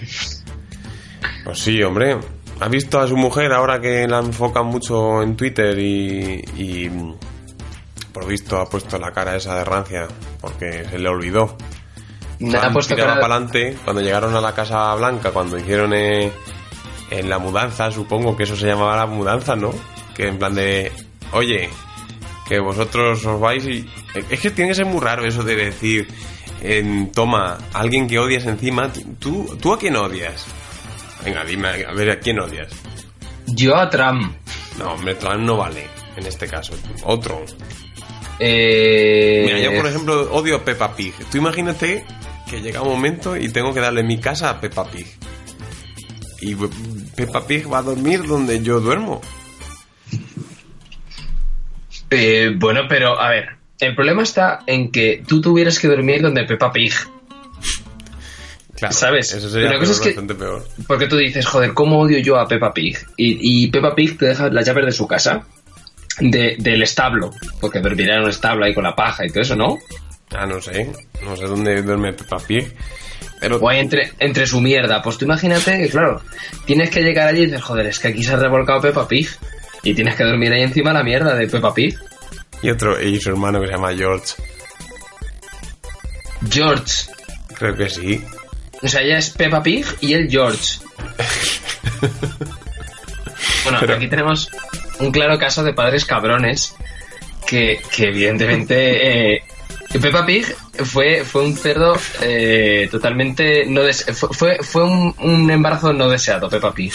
Pues 1.45 1.59
sí, 1.59 1.81
hombre. 1.83 2.17
¿Ha 2.59 2.67
visto 2.67 2.99
a 2.99 3.07
su 3.07 3.15
mujer 3.15 3.53
ahora 3.53 3.79
que 3.79 4.05
la 4.07 4.19
enfocan 4.19 4.65
mucho 4.65 5.21
en 5.23 5.37
Twitter 5.37 5.79
y, 5.79 6.43
y 6.57 6.91
por 8.11 8.27
visto 8.27 8.57
ha 8.59 8.65
puesto 8.65 8.97
la 8.97 9.11
cara 9.13 9.37
esa 9.37 9.55
de 9.57 9.63
rancia 9.63 10.07
porque 10.41 10.83
se 10.89 10.99
le 10.99 11.07
olvidó? 11.07 11.55
Ha 12.61 12.71
puesto 12.73 12.97
cara- 12.97 13.13
para 13.21 13.35
adelante 13.35 13.77
cuando 13.85 14.01
llegaron 14.01 14.35
a 14.35 14.41
la 14.41 14.53
Casa 14.53 14.93
Blanca, 14.95 15.31
cuando 15.31 15.57
hicieron 15.57 15.93
eh, 15.93 16.31
en 17.09 17.29
la 17.29 17.39
mudanza, 17.39 17.91
supongo 17.91 18.35
que 18.35 18.43
eso 18.43 18.55
se 18.55 18.67
llamaba 18.67 18.95
la 18.95 19.05
mudanza, 19.05 19.55
¿no? 19.55 19.73
Que 20.15 20.27
en 20.27 20.37
plan 20.37 20.55
de, 20.55 20.91
oye, 21.31 21.69
que 22.47 22.59
vosotros 22.59 23.25
os 23.25 23.39
vais 23.39 23.65
y... 23.65 23.87
Es 24.29 24.39
que 24.39 24.51
tiene 24.51 24.71
que 24.71 24.75
ser 24.75 24.85
muy 24.85 24.99
raro 24.99 25.25
eso 25.25 25.43
de 25.43 25.55
decir, 25.55 26.07
en, 26.61 27.11
toma, 27.11 27.57
alguien 27.73 28.07
que 28.07 28.19
odias 28.19 28.45
encima, 28.45 28.91
¿tú, 29.19 29.57
¿tú 29.61 29.73
a 29.73 29.79
quién 29.79 29.95
odias? 29.95 30.45
Venga, 31.23 31.43
dime, 31.43 31.69
a 31.85 31.93
ver, 31.93 32.11
¿a 32.11 32.19
quién 32.19 32.39
odias? 32.39 32.71
Yo 33.47 33.75
a 33.75 33.89
Trump. 33.89 34.33
No, 34.77 34.93
hombre, 34.93 35.15
Trump 35.15 35.39
no 35.39 35.57
vale, 35.57 35.87
en 36.15 36.25
este 36.25 36.47
caso. 36.47 36.73
Otro. 37.03 37.43
Eh, 38.39 39.43
Mira, 39.45 39.59
yo 39.59 39.75
por 39.75 39.89
ejemplo 39.89 40.31
odio 40.31 40.57
a 40.57 40.63
Peppa 40.63 40.95
Pig. 40.95 41.13
Tú 41.29 41.37
imagínate 41.37 42.05
que 42.49 42.61
llega 42.61 42.81
un 42.81 42.89
momento 42.89 43.35
y 43.35 43.49
tengo 43.49 43.73
que 43.73 43.81
darle 43.81 44.03
mi 44.03 44.17
casa 44.17 44.49
a 44.49 44.61
Peppa 44.61 44.85
Pig. 44.85 45.07
Y 46.41 46.55
Peppa 47.15 47.45
Pig 47.45 47.71
va 47.71 47.79
a 47.79 47.81
dormir 47.83 48.23
donde 48.25 48.61
yo 48.61 48.79
duermo. 48.79 49.21
eh, 52.09 52.51
bueno, 52.55 52.81
pero 52.89 53.19
a 53.19 53.29
ver, 53.29 53.49
el 53.79 53.95
problema 53.95 54.23
está 54.23 54.61
en 54.65 54.91
que 54.91 55.23
tú 55.27 55.41
tuvieras 55.41 55.79
que 55.79 55.87
dormir 55.87 56.21
donde 56.21 56.43
Peppa 56.45 56.71
Pig. 56.71 56.93
Claro, 58.75 58.93
¿Sabes? 58.93 59.33
Eso 59.33 59.49
sería 59.49 59.69
Una 59.69 59.79
cosa 59.79 59.91
es 59.91 59.99
que- 59.99 60.05
bastante 60.09 60.35
peor. 60.35 60.65
Porque 60.87 61.07
tú 61.07 61.17
dices, 61.17 61.45
joder, 61.45 61.73
¿cómo 61.73 61.99
odio 61.99 62.17
yo 62.19 62.37
a 62.39 62.47
Peppa 62.47 62.73
Pig? 62.73 62.97
Y, 63.17 63.63
y 63.65 63.67
Peppa 63.67 63.93
Pig 63.93 64.17
te 64.17 64.27
deja 64.27 64.49
las 64.49 64.65
llaves 64.65 64.85
de 64.85 64.91
su 64.93 65.05
casa, 65.05 65.45
de- 66.19 66.55
del 66.57 66.81
establo, 66.81 67.31
porque 67.59 67.79
dormirá 67.81 68.15
en 68.15 68.23
un 68.23 68.29
establo 68.29 68.63
ahí 68.65 68.73
con 68.73 68.85
la 68.85 68.95
paja 68.95 69.25
y 69.25 69.29
todo 69.29 69.41
eso, 69.41 69.55
¿no? 69.57 69.77
Ah, 70.31 70.45
no 70.45 70.61
sé. 70.61 70.91
No 71.23 71.35
sé 71.35 71.45
dónde 71.45 71.81
duerme 71.81 72.13
Peppa 72.13 72.37
Pig. 72.39 72.73
Pero 73.39 73.57
O 73.57 73.71
entre, 73.71 74.11
entre 74.19 74.45
su 74.45 74.59
mierda. 74.61 75.01
Pues 75.01 75.17
tú 75.17 75.25
imagínate 75.25 75.77
que, 75.77 75.89
claro, 75.89 76.21
tienes 76.65 76.89
que 76.89 77.01
llegar 77.01 77.27
allí 77.29 77.43
y 77.43 77.45
dices, 77.45 77.61
joder, 77.63 77.85
es 77.87 77.99
que 77.99 78.09
aquí 78.09 78.23
se 78.23 78.33
ha 78.33 78.37
revolcado 78.37 78.81
Peppa 78.81 79.07
Pig. 79.07 79.29
Y 79.83 79.93
tienes 79.93 80.15
que 80.15 80.25
dormir 80.25 80.51
ahí 80.51 80.61
encima 80.63 80.91
la 80.91 81.03
mierda 81.03 81.35
de 81.35 81.47
Peppa 81.47 81.73
Pig. 81.73 81.97
y 82.61 82.69
otro, 82.69 83.01
y 83.01 83.19
su 83.21 83.29
hermano 83.29 83.61
que 83.61 83.67
se 83.67 83.73
llama 83.73 83.95
George. 83.95 84.33
George. 86.49 87.05
Creo 87.55 87.75
que 87.75 87.89
sí. 87.89 88.23
O 88.81 88.87
sea, 88.87 89.01
ella 89.01 89.17
es 89.17 89.29
Peppa 89.31 89.61
Pig 89.63 89.85
y 90.01 90.13
él 90.13 90.27
George. 90.29 90.79
Bueno, 93.63 93.77
Pero- 93.81 93.95
aquí 93.95 94.07
tenemos 94.07 94.49
un 94.99 95.11
claro 95.11 95.37
caso 95.37 95.63
de 95.63 95.73
padres 95.73 96.05
cabrones 96.05 96.73
que, 97.47 97.81
que 97.93 98.05
evidentemente 98.07 99.35
eh, 99.35 99.43
Peppa 99.97 100.25
Pig 100.25 100.45
fue, 100.85 101.23
fue 101.25 101.43
un 101.43 101.55
cerdo 101.57 101.95
eh, 102.21 102.87
totalmente 102.91 103.65
no 103.65 103.81
dese- 103.81 104.13
fue, 104.13 104.57
fue, 104.61 104.83
un, 104.83 105.15
un 105.19 105.49
embarazo 105.49 105.91
no 105.93 106.07
deseado, 106.09 106.47
Peppa 106.49 106.71
Pig. 106.73 106.93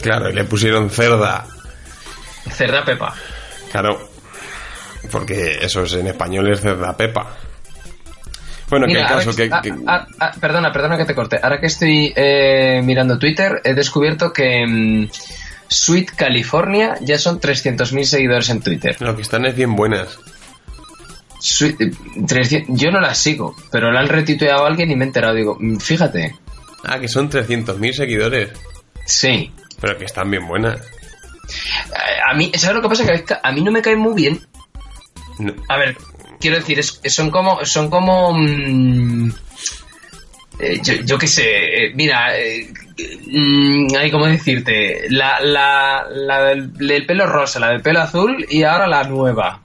Claro, 0.00 0.30
y 0.30 0.32
le 0.32 0.44
pusieron 0.44 0.88
cerda. 0.88 1.46
Cerda 2.50 2.84
Peppa. 2.84 3.14
Claro. 3.70 4.08
Porque 5.10 5.58
eso 5.60 5.82
es 5.82 5.92
en 5.94 6.06
español 6.06 6.50
es 6.50 6.60
cerda 6.60 6.96
Pepa. 6.96 7.36
Bueno, 8.70 8.86
que 8.86 8.92
el 9.00 9.06
caso 9.06 9.36
que- 9.36 9.50
que... 9.50 9.60
que- 9.62 10.40
perdona, 10.40 10.72
perdona 10.72 10.96
que 10.96 11.04
te 11.04 11.14
corte. 11.14 11.38
Ahora 11.42 11.60
que 11.60 11.66
estoy 11.66 12.12
eh, 12.16 12.80
mirando 12.82 13.18
Twitter, 13.18 13.60
he 13.64 13.74
descubierto 13.74 14.32
que 14.32 14.64
mm, 14.66 15.10
Sweet 15.68 16.12
California 16.16 16.96
ya 17.02 17.18
son 17.18 17.38
300.000 17.40 18.04
seguidores 18.04 18.48
en 18.48 18.62
Twitter. 18.62 18.96
Lo 19.00 19.14
que 19.14 19.22
están 19.22 19.44
es 19.44 19.54
bien 19.54 19.76
buenas. 19.76 20.18
Eh, 21.78 21.90
300 22.26 22.78
yo 22.80 22.90
no 22.90 23.00
las 23.00 23.18
sigo, 23.18 23.56
pero 23.70 23.90
la 23.90 24.00
han 24.00 24.08
retuiteado 24.08 24.64
a 24.64 24.68
alguien 24.68 24.90
y 24.90 24.96
me 24.96 25.04
he 25.04 25.08
enterado. 25.08 25.34
Digo, 25.34 25.56
mm, 25.58 25.76
fíjate, 25.78 26.36
Ah, 26.84 26.98
que 26.98 27.08
son 27.08 27.28
300.000 27.30 27.92
seguidores. 27.94 28.50
sí. 29.06 29.52
Pero 29.80 29.98
que 29.98 30.04
están 30.04 30.30
bien 30.30 30.46
buenas. 30.46 30.78
A 32.28 32.34
mí, 32.34 32.52
¿sabes 32.54 32.76
lo 32.76 32.82
que 32.82 32.88
pasa? 32.88 33.04
Que 33.04 33.24
a 33.42 33.52
mí 33.52 33.60
no 33.62 33.72
me 33.72 33.82
caen 33.82 33.98
muy 33.98 34.14
bien. 34.14 34.40
No- 35.40 35.54
A 35.68 35.76
ver, 35.76 35.96
quiero 36.40 36.56
decir, 36.58 36.78
es- 36.78 37.00
son 37.06 37.30
como. 37.30 37.64
Son 37.64 37.90
como. 37.90 38.32
mm, 38.32 39.32
eh, 40.60 40.80
yo, 40.84 40.94
yo 41.04 41.18
qué 41.18 41.26
sé. 41.26 41.86
eh, 41.86 41.92
mira, 41.94 42.38
eh, 42.38 42.72
mm, 43.26 43.88
ay, 43.98 44.10
¿cómo 44.12 44.26
decirte? 44.26 45.06
La, 45.10 45.40
la, 45.40 46.04
la 46.08 46.42
del, 46.44 46.72
del 46.74 47.04
pelo 47.06 47.26
rosa, 47.26 47.58
la 47.58 47.70
del 47.70 47.82
pelo 47.82 48.00
azul 48.02 48.46
y 48.48 48.62
ahora 48.62 48.86
la 48.86 49.02
nueva. 49.04 49.60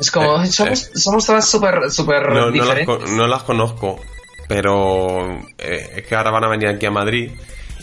Es 0.00 0.10
como, 0.10 0.42
Eh, 0.42 0.46
somos, 0.46 0.82
eh. 0.86 0.90
somos 0.94 1.26
todas 1.26 1.48
súper 1.48 1.90
super 1.90 2.28
No, 2.28 2.34
no, 2.34 2.50
las, 2.50 2.52
diferentes. 2.52 3.10
no 3.10 3.26
las 3.26 3.42
conozco, 3.42 4.00
pero 4.48 5.28
eh, 5.58 5.92
es 5.96 6.06
que 6.06 6.14
ahora 6.14 6.30
van 6.30 6.44
a 6.44 6.48
venir 6.48 6.68
aquí 6.68 6.86
a 6.86 6.90
Madrid. 6.90 7.32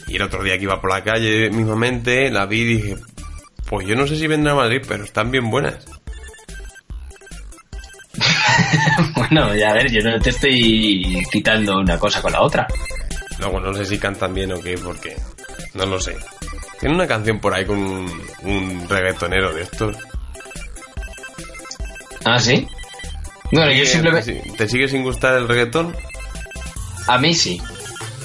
Y 0.08 0.16
el 0.18 0.22
otro 0.22 0.44
día 0.44 0.58
que 0.58 0.64
iba 0.64 0.80
por 0.80 0.92
la 0.92 1.04
calle 1.04 1.50
mismamente, 1.50 2.30
la 2.30 2.46
vi 2.46 2.62
y 2.62 2.66
dije, 2.66 2.96
pues 3.68 3.88
yo 3.88 3.96
no 3.96 4.06
sé 4.08 4.16
si 4.18 4.28
vendrá 4.28 4.54
a 4.54 4.56
Madrid, 4.56 4.82
pero 4.88 5.04
están 5.04 5.32
bien 5.32 5.50
buenas. 5.50 5.84
bueno, 9.16 9.54
ya 9.56 9.70
a 9.72 9.74
ver, 9.74 9.92
yo 9.92 10.02
no 10.02 10.20
te 10.20 10.30
estoy 10.30 11.24
quitando 11.32 11.78
una 11.80 11.98
cosa 11.98 12.22
con 12.22 12.32
la 12.32 12.42
otra. 12.42 12.68
Luego 13.40 13.60
no 13.60 13.74
sé 13.74 13.86
si 13.86 13.98
cantan 13.98 14.34
bien 14.34 14.52
o 14.54 14.60
qué, 14.62 14.78
porque 14.78 15.16
no 15.74 15.86
lo 15.86 16.00
sé. 16.00 16.16
Tiene 16.80 16.96
una 16.96 17.08
canción 17.08 17.40
por 17.40 17.54
ahí 17.54 17.66
con 17.66 17.78
un, 17.80 18.22
un 18.44 18.88
reggaetonero 18.88 19.54
de 19.54 19.64
estos. 19.64 19.98
¿Ah, 22.26 22.40
sí? 22.40 22.68
Bueno, 23.52 23.72
yo 23.72 23.84
¿Te- 23.84 23.86
simplemente... 23.90 24.44
¿Te 24.58 24.68
sigue 24.68 24.88
sin 24.88 25.04
gustar 25.04 25.36
el 25.38 25.48
reggaetón? 25.48 25.96
A 27.08 27.18
mí 27.20 27.34
sí. 27.34 27.62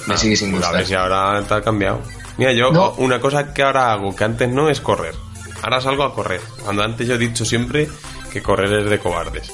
Me 0.07 0.15
Ah, 0.15 0.17
sigue 0.17 0.35
sin 0.35 0.51
pues 0.51 0.63
A 0.63 0.67
gustar. 0.67 0.77
ver 0.79 0.87
si 0.87 0.93
ahora 0.95 1.37
ha 1.37 1.61
cambiado. 1.61 2.01
Mira, 2.37 2.51
yo 2.53 2.71
No. 2.71 2.91
una 2.97 3.19
cosa 3.19 3.53
que 3.53 3.61
ahora 3.61 3.91
hago, 3.93 4.15
que 4.15 4.23
antes 4.23 4.49
no, 4.49 4.69
es 4.69 4.81
correr. 4.81 5.13
Ahora 5.61 5.79
salgo 5.79 6.03
a 6.03 6.13
correr. 6.15 6.41
Cuando 6.63 6.83
antes 6.83 7.07
yo 7.07 7.13
he 7.15 7.17
dicho 7.19 7.45
siempre 7.45 7.87
que 8.33 8.41
correr 8.41 8.73
es 8.79 8.89
de 8.89 8.97
cobardes. 8.99 9.51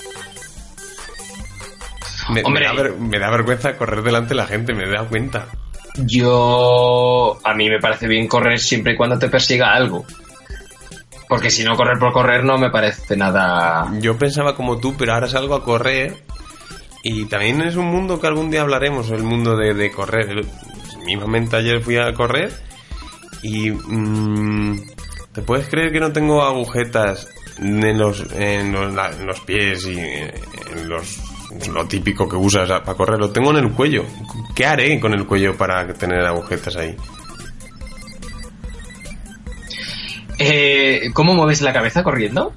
Me, 2.30 2.36
me 2.36 2.44
Hombre. 2.44 2.66
da, 2.66 2.74
ver- 2.74 2.96
me 2.98 3.20
da 3.20 3.30
vergüenza 3.30 3.78
correr 3.78 4.02
delante 4.04 4.30
de 4.30 4.36
la 4.36 4.48
gente, 4.48 4.74
me 4.74 4.84
he 4.86 4.90
dado 4.92 5.08
cuenta. 5.10 5.48
Yo... 5.96 7.38
A 7.44 7.54
mí 7.54 7.70
me 7.70 7.80
parece 7.80 8.08
bien 8.08 8.28
correr 8.28 8.60
siempre 8.60 8.94
y 8.94 8.96
cuando 8.98 9.18
te 9.20 9.30
persiga 9.30 9.74
algo. 9.74 10.06
Porque 11.28 11.50
si 11.50 11.64
no 11.64 11.76
correr 11.76 12.00
por 12.00 12.14
correr 12.14 12.44
no 12.44 12.58
me 12.58 12.70
parece 12.70 13.18
nada... 13.18 13.92
Yo 14.00 14.18
pensaba 14.18 14.56
como 14.56 14.78
tú, 14.78 14.96
pero 14.98 15.14
ahora 15.14 15.28
salgo 15.28 15.56
a 15.56 15.64
correr. 15.64 16.24
Y 17.04 17.26
también 17.26 17.62
es 17.62 17.76
un 17.76 17.86
mundo 17.88 18.20
que 18.20 18.28
algún 18.28 18.50
día 18.50 18.62
hablaremos, 18.62 19.10
el 19.12 19.24
mundo 19.24 19.56
de, 19.56 19.74
de 19.74 19.92
correr. 19.92 20.46
Mismamente 21.06 21.58
ayer 21.58 21.82
fui 21.82 21.98
a 21.98 22.14
correr 22.14 22.52
y... 23.44 23.72
mm, 23.72 24.80
¿Te 25.34 25.44
puedes 25.44 25.68
creer 25.68 25.92
que 25.92 26.00
no 26.00 26.12
tengo 26.12 26.42
agujetas 26.42 27.28
en 27.60 27.96
los, 27.96 28.26
en 28.34 28.72
los, 28.72 28.92
en 28.92 29.28
los 29.28 29.40
pies 29.42 29.86
y 29.86 30.00
en 30.00 30.90
los... 30.90 31.20
Lo 31.72 31.86
típico 31.86 32.28
que 32.28 32.36
usas 32.36 32.68
para 32.68 32.98
correr, 32.98 33.20
lo 33.20 33.30
tengo 33.30 33.52
en 33.52 33.58
el 33.58 33.72
cuello. 33.72 34.04
¿Qué 34.56 34.66
haré 34.66 35.00
con 35.00 35.14
el 35.14 35.26
cuello 35.26 35.56
para 35.56 35.94
tener 35.94 36.26
agujetas 36.26 36.76
ahí? 36.76 36.96
Eh, 40.40 41.10
¿Cómo 41.14 41.34
mueves 41.34 41.62
la 41.62 41.74
cabeza 41.74 42.04
corriendo? 42.04 42.54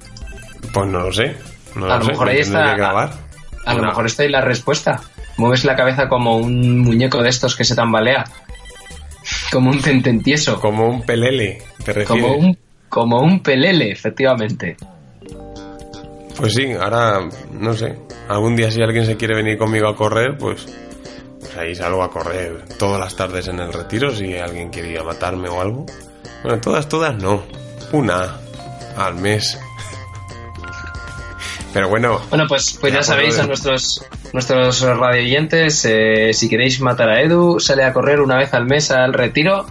Pues 0.73 0.87
no 0.89 0.99
lo 0.99 1.11
sé. 1.13 1.35
No 1.75 1.85
A 1.85 1.97
lo 1.97 1.99
lo 1.99 2.05
mejor 2.05 2.25
me 2.27 2.33
ahí 2.33 2.39
está- 2.39 2.75
grabar. 2.75 3.11
A 3.65 3.73
lo 3.73 3.83
mejor 3.83 4.05
está 4.05 4.23
ahí 4.23 4.29
la 4.29 4.41
respuesta. 4.41 5.01
Mueves 5.37 5.63
la 5.65 5.75
cabeza 5.75 6.07
como 6.07 6.37
un 6.37 6.79
muñeco 6.79 7.21
de 7.21 7.29
estos 7.29 7.55
que 7.55 7.63
se 7.63 7.75
tambalea. 7.75 8.23
Como 9.51 9.69
un 9.69 9.81
tententieso. 9.81 10.59
Como 10.59 10.87
un 10.89 11.03
pelele, 11.03 11.61
te 11.83 11.93
refieres. 11.93 12.07
Como 12.07 12.33
un, 12.35 12.57
como 12.89 13.21
un 13.21 13.41
pelele, 13.41 13.91
efectivamente. 13.91 14.75
Pues 16.37 16.53
sí, 16.53 16.71
ahora 16.73 17.19
no 17.51 17.73
sé. 17.73 17.97
Algún 18.27 18.55
día 18.55 18.71
si 18.71 18.81
alguien 18.81 19.05
se 19.05 19.17
quiere 19.17 19.35
venir 19.35 19.57
conmigo 19.57 19.87
a 19.87 19.95
correr, 19.95 20.37
pues, 20.37 20.65
pues 21.39 21.55
ahí 21.57 21.75
salgo 21.75 22.03
a 22.03 22.09
correr 22.09 22.63
todas 22.79 22.99
las 22.99 23.15
tardes 23.15 23.47
en 23.47 23.59
el 23.59 23.71
retiro 23.73 24.11
si 24.15 24.37
alguien 24.37 24.69
quiere 24.69 24.91
ir 24.91 24.99
a 24.99 25.03
matarme 25.03 25.49
o 25.49 25.61
algo. 25.61 25.85
Bueno, 26.43 26.59
todas, 26.59 26.87
todas 26.89 27.15
no. 27.21 27.43
Una 27.91 28.37
al 28.97 29.15
mes. 29.15 29.57
Pero 31.73 31.87
bueno, 31.87 32.19
Bueno, 32.29 32.45
pues, 32.47 32.77
pues 32.81 32.93
ya 32.93 33.01
sabéis, 33.03 33.35
de- 33.37 33.43
a 33.43 33.45
nuestros, 33.47 34.05
nuestros 34.33 34.81
radioyentes, 34.81 35.85
eh, 35.85 36.31
si 36.33 36.49
queréis 36.49 36.81
matar 36.81 37.09
a 37.09 37.21
Edu, 37.21 37.59
sale 37.61 37.83
a 37.85 37.93
correr 37.93 38.19
una 38.19 38.35
vez 38.37 38.53
al 38.53 38.65
mes 38.65 38.91
al 38.91 39.13
retiro. 39.13 39.65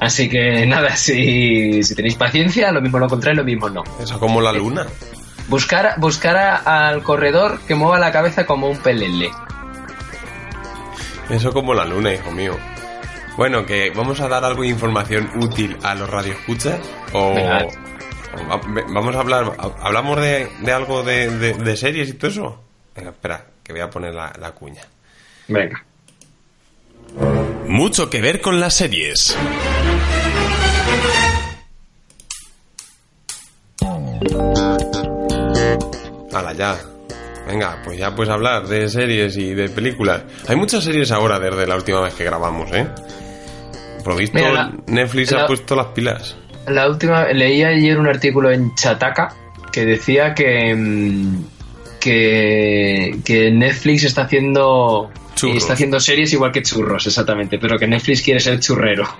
Así 0.00 0.28
que 0.28 0.66
nada, 0.66 0.96
si, 0.96 1.82
si 1.84 1.94
tenéis 1.94 2.16
paciencia, 2.16 2.72
lo 2.72 2.80
mismo 2.80 2.98
lo 2.98 3.04
encontráis, 3.06 3.36
lo 3.36 3.44
mismo 3.44 3.68
no. 3.70 3.84
eso 4.02 4.18
como 4.18 4.40
la 4.40 4.52
luna. 4.52 4.86
Buscar, 5.48 5.94
buscar 5.98 6.36
a- 6.36 6.88
al 6.88 7.02
corredor 7.02 7.60
que 7.66 7.74
mueva 7.76 7.98
la 8.00 8.10
cabeza 8.12 8.44
como 8.46 8.68
un 8.68 8.78
pelele. 8.78 9.30
Eso 11.28 11.52
como 11.52 11.74
la 11.74 11.84
luna, 11.84 12.12
hijo 12.12 12.30
mío. 12.32 12.56
Bueno, 13.40 13.64
que 13.64 13.88
vamos 13.96 14.20
a 14.20 14.28
dar 14.28 14.44
algo 14.44 14.60
de 14.64 14.68
información 14.68 15.30
útil 15.42 15.74
a 15.82 15.94
los 15.94 16.10
radioescuchas 16.10 16.78
o, 17.14 17.32
Venga. 17.32 17.66
vamos 18.92 19.16
a 19.16 19.20
hablar, 19.20 19.52
ha- 19.56 19.86
hablamos 19.86 20.20
de, 20.20 20.46
de 20.60 20.72
algo 20.72 21.02
de, 21.02 21.30
de- 21.38 21.54
de 21.54 21.74
series 21.78 22.10
y 22.10 22.12
todo 22.12 22.30
eso. 22.30 22.62
Venga, 22.94 23.08
espera, 23.12 23.46
que 23.64 23.72
voy 23.72 23.80
a 23.80 23.88
poner 23.88 24.12
la, 24.14 24.30
la 24.38 24.52
cuña. 24.52 24.82
Venga. 25.48 25.82
Mucho 27.66 28.10
que 28.10 28.20
ver 28.20 28.42
con 28.42 28.60
las 28.60 28.74
series. 28.74 29.34
Hala, 36.32 36.52
ya. 36.54 36.78
Venga, 37.46 37.80
pues 37.84 37.98
ya 37.98 38.14
puedes 38.14 38.32
hablar 38.32 38.66
de 38.66 38.88
series 38.88 39.36
y 39.36 39.54
de 39.54 39.68
películas. 39.68 40.22
Hay 40.46 40.56
muchas 40.56 40.84
series 40.84 41.10
ahora 41.10 41.38
desde 41.40 41.66
la 41.66 41.74
última 41.76 42.00
vez 42.00 42.14
que 42.14 42.24
grabamos, 42.24 42.70
¿eh? 42.72 42.86
Por 44.02 44.14
lo 44.14 44.18
visto, 44.18 44.36
Mira, 44.38 44.72
Netflix 44.86 45.32
la- 45.32 45.44
ha 45.44 45.46
puesto 45.46 45.76
las 45.76 45.86
pilas. 45.86 46.36
La 46.66 46.88
última, 46.88 47.26
leí 47.28 47.62
ayer 47.62 47.98
un 47.98 48.06
artículo 48.06 48.50
en 48.50 48.74
Chataka 48.74 49.34
que 49.72 49.84
decía 49.86 50.34
que, 50.34 50.74
mm, 50.74 51.44
que, 52.00 53.16
que 53.24 53.50
Netflix 53.50 54.04
está 54.04 54.22
haciendo 54.22 55.10
Churros. 55.34 55.56
está 55.58 55.72
haciendo 55.74 56.00
series 56.00 56.32
igual 56.32 56.52
que 56.52 56.62
churros, 56.62 57.06
exactamente, 57.06 57.58
pero 57.58 57.78
que 57.78 57.86
Netflix 57.86 58.22
quiere 58.22 58.40
ser 58.40 58.58
churrero. 58.60 59.04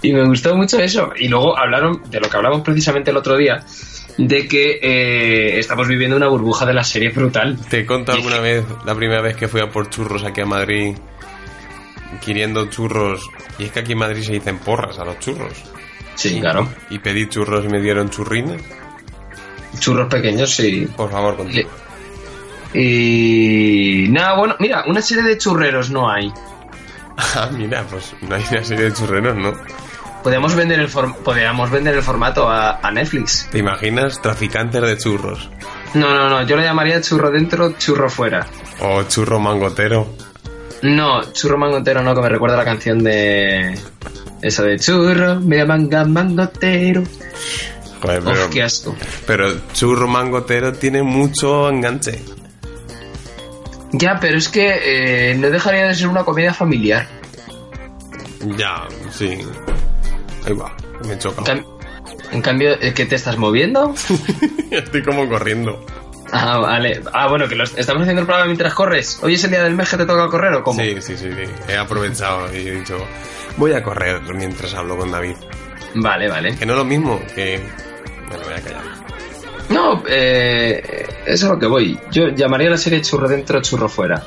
Y 0.00 0.12
me 0.14 0.24
gustó 0.24 0.56
mucho 0.56 0.78
eso. 0.78 1.10
Y 1.18 1.28
luego 1.28 1.58
hablaron 1.58 2.00
de 2.10 2.18
lo 2.18 2.30
que 2.30 2.36
hablamos 2.38 2.62
precisamente 2.62 3.10
el 3.10 3.18
otro 3.18 3.36
día, 3.36 3.62
de 4.16 4.48
que 4.48 4.78
eh, 4.82 5.58
estamos 5.58 5.86
viviendo 5.88 6.16
una 6.16 6.26
burbuja 6.28 6.64
de 6.64 6.72
la 6.72 6.84
serie 6.84 7.10
brutal. 7.10 7.58
Te 7.68 7.80
he 7.80 7.86
contado 7.86 8.16
alguna 8.16 8.40
vez 8.40 8.64
la 8.86 8.94
primera 8.94 9.20
vez 9.20 9.36
que 9.36 9.46
fui 9.46 9.60
a 9.60 9.68
por 9.68 9.90
churros 9.90 10.24
aquí 10.24 10.40
a 10.40 10.46
Madrid, 10.46 10.96
queriendo 12.18 12.66
churros. 12.70 13.28
Y 13.58 13.64
es 13.64 13.70
que 13.72 13.80
aquí 13.80 13.92
en 13.92 13.98
Madrid 13.98 14.22
se 14.22 14.32
dicen 14.32 14.58
porras 14.58 14.98
a 14.98 15.04
los 15.04 15.18
churros. 15.18 15.52
Sí, 16.14 16.40
claro. 16.40 16.68
Y 16.90 16.98
pedí 17.00 17.28
churros 17.28 17.64
y 17.64 17.68
me 17.68 17.80
dieron 17.80 18.10
churrines. 18.10 18.62
Churros 19.78 20.08
pequeños, 20.08 20.54
sí. 20.54 20.86
Por 20.96 21.10
favor, 21.10 21.36
contigo. 21.36 21.68
Y 22.72 24.06
nada, 24.10 24.36
bueno, 24.36 24.56
mira, 24.58 24.84
una 24.86 25.00
serie 25.00 25.22
de 25.24 25.38
churreros 25.38 25.90
no 25.90 26.10
hay. 26.10 26.32
Ah, 27.16 27.48
mira, 27.52 27.84
pues 27.88 28.12
no 28.22 28.34
hay 28.34 28.42
una 28.50 28.64
serie 28.64 28.86
de 28.86 28.92
churreros, 28.92 29.36
¿no? 29.36 29.52
Podríamos 30.24 30.54
vender 30.56 30.80
el, 30.80 30.88
form- 30.88 31.14
podríamos 31.18 31.70
vender 31.70 31.94
el 31.94 32.02
formato 32.02 32.48
a, 32.48 32.80
a 32.82 32.90
Netflix. 32.90 33.48
¿Te 33.52 33.58
imaginas? 33.58 34.20
Traficantes 34.20 34.82
de 34.82 34.98
churros. 34.98 35.48
No, 35.94 36.12
no, 36.12 36.28
no, 36.28 36.42
yo 36.44 36.56
le 36.56 36.64
llamaría 36.64 37.00
churro 37.00 37.30
dentro, 37.30 37.74
churro 37.78 38.10
fuera. 38.10 38.46
O 38.80 39.04
churro 39.04 39.38
mangotero. 39.38 40.08
No, 40.84 41.32
churro 41.32 41.56
mangotero 41.58 42.02
no, 42.02 42.14
que 42.14 42.20
me 42.20 42.28
recuerda 42.28 42.56
la 42.56 42.64
canción 42.64 43.02
de... 43.02 43.78
Esa 44.42 44.62
de 44.64 44.78
churro, 44.78 45.36
mira 45.40 45.64
manga 45.64 46.04
mangotero. 46.04 47.02
Joder, 48.02 48.20
pero, 48.22 48.44
Uf, 48.46 48.50
qué 48.52 48.62
asco. 48.62 48.94
pero 49.26 49.46
churro 49.72 50.06
mangotero 50.06 50.72
tiene 50.74 51.02
mucho 51.02 51.70
enganche. 51.70 52.20
Ya, 53.92 54.18
pero 54.20 54.36
es 54.36 54.48
que 54.48 55.30
eh, 55.30 55.34
no 55.36 55.48
dejaría 55.50 55.86
de 55.86 55.94
ser 55.94 56.08
una 56.08 56.24
comedia 56.24 56.52
familiar. 56.52 57.06
Ya, 58.58 58.86
sí. 59.10 59.38
Ahí 60.44 60.52
va, 60.52 60.76
me 61.06 61.12
he 61.12 61.12
En, 61.14 61.18
cam- 61.20 61.64
en 62.32 62.42
cambio, 62.42 62.72
¿eh, 62.82 62.92
¿qué 62.92 63.06
te 63.06 63.14
estás 63.14 63.38
moviendo? 63.38 63.94
Estoy 64.70 65.02
como 65.02 65.26
corriendo. 65.28 65.86
Ah, 66.36 66.58
vale. 66.58 67.00
Ah, 67.12 67.28
bueno, 67.28 67.46
que 67.48 67.54
lo 67.54 67.62
est- 67.62 67.78
estamos 67.78 68.02
haciendo 68.02 68.22
el 68.22 68.26
programa 68.26 68.46
mientras 68.46 68.74
corres. 68.74 69.20
¿Hoy 69.22 69.34
es 69.34 69.44
el 69.44 69.50
día 69.50 69.62
del 69.62 69.74
mes 69.74 69.88
que 69.88 69.96
te 69.98 70.04
toca 70.04 70.26
correr 70.28 70.52
o 70.54 70.64
cómo? 70.64 70.80
Sí, 70.80 70.96
sí, 71.00 71.16
sí, 71.16 71.28
sí. 71.32 71.50
He 71.68 71.76
aprovechado 71.76 72.52
y 72.52 72.66
he 72.66 72.72
dicho, 72.72 72.96
voy 73.56 73.72
a 73.72 73.82
correr 73.84 74.20
mientras 74.34 74.74
hablo 74.74 74.96
con 74.96 75.12
David. 75.12 75.36
Vale, 75.94 76.28
vale. 76.28 76.56
Que 76.56 76.66
no 76.66 76.72
es 76.72 76.78
lo 76.80 76.84
mismo 76.84 77.22
que... 77.36 77.60
Bueno, 78.28 78.42
voy 78.44 78.54
a 78.54 78.60
callar. 78.60 78.82
No, 79.68 80.02
eh, 80.08 81.06
es 81.24 81.44
a 81.44 81.48
lo 81.50 81.58
que 81.58 81.66
voy. 81.66 81.98
Yo 82.10 82.28
llamaría 82.30 82.68
la 82.68 82.76
serie 82.78 83.00
churro 83.00 83.28
dentro, 83.28 83.62
churro 83.62 83.88
fuera. 83.88 84.20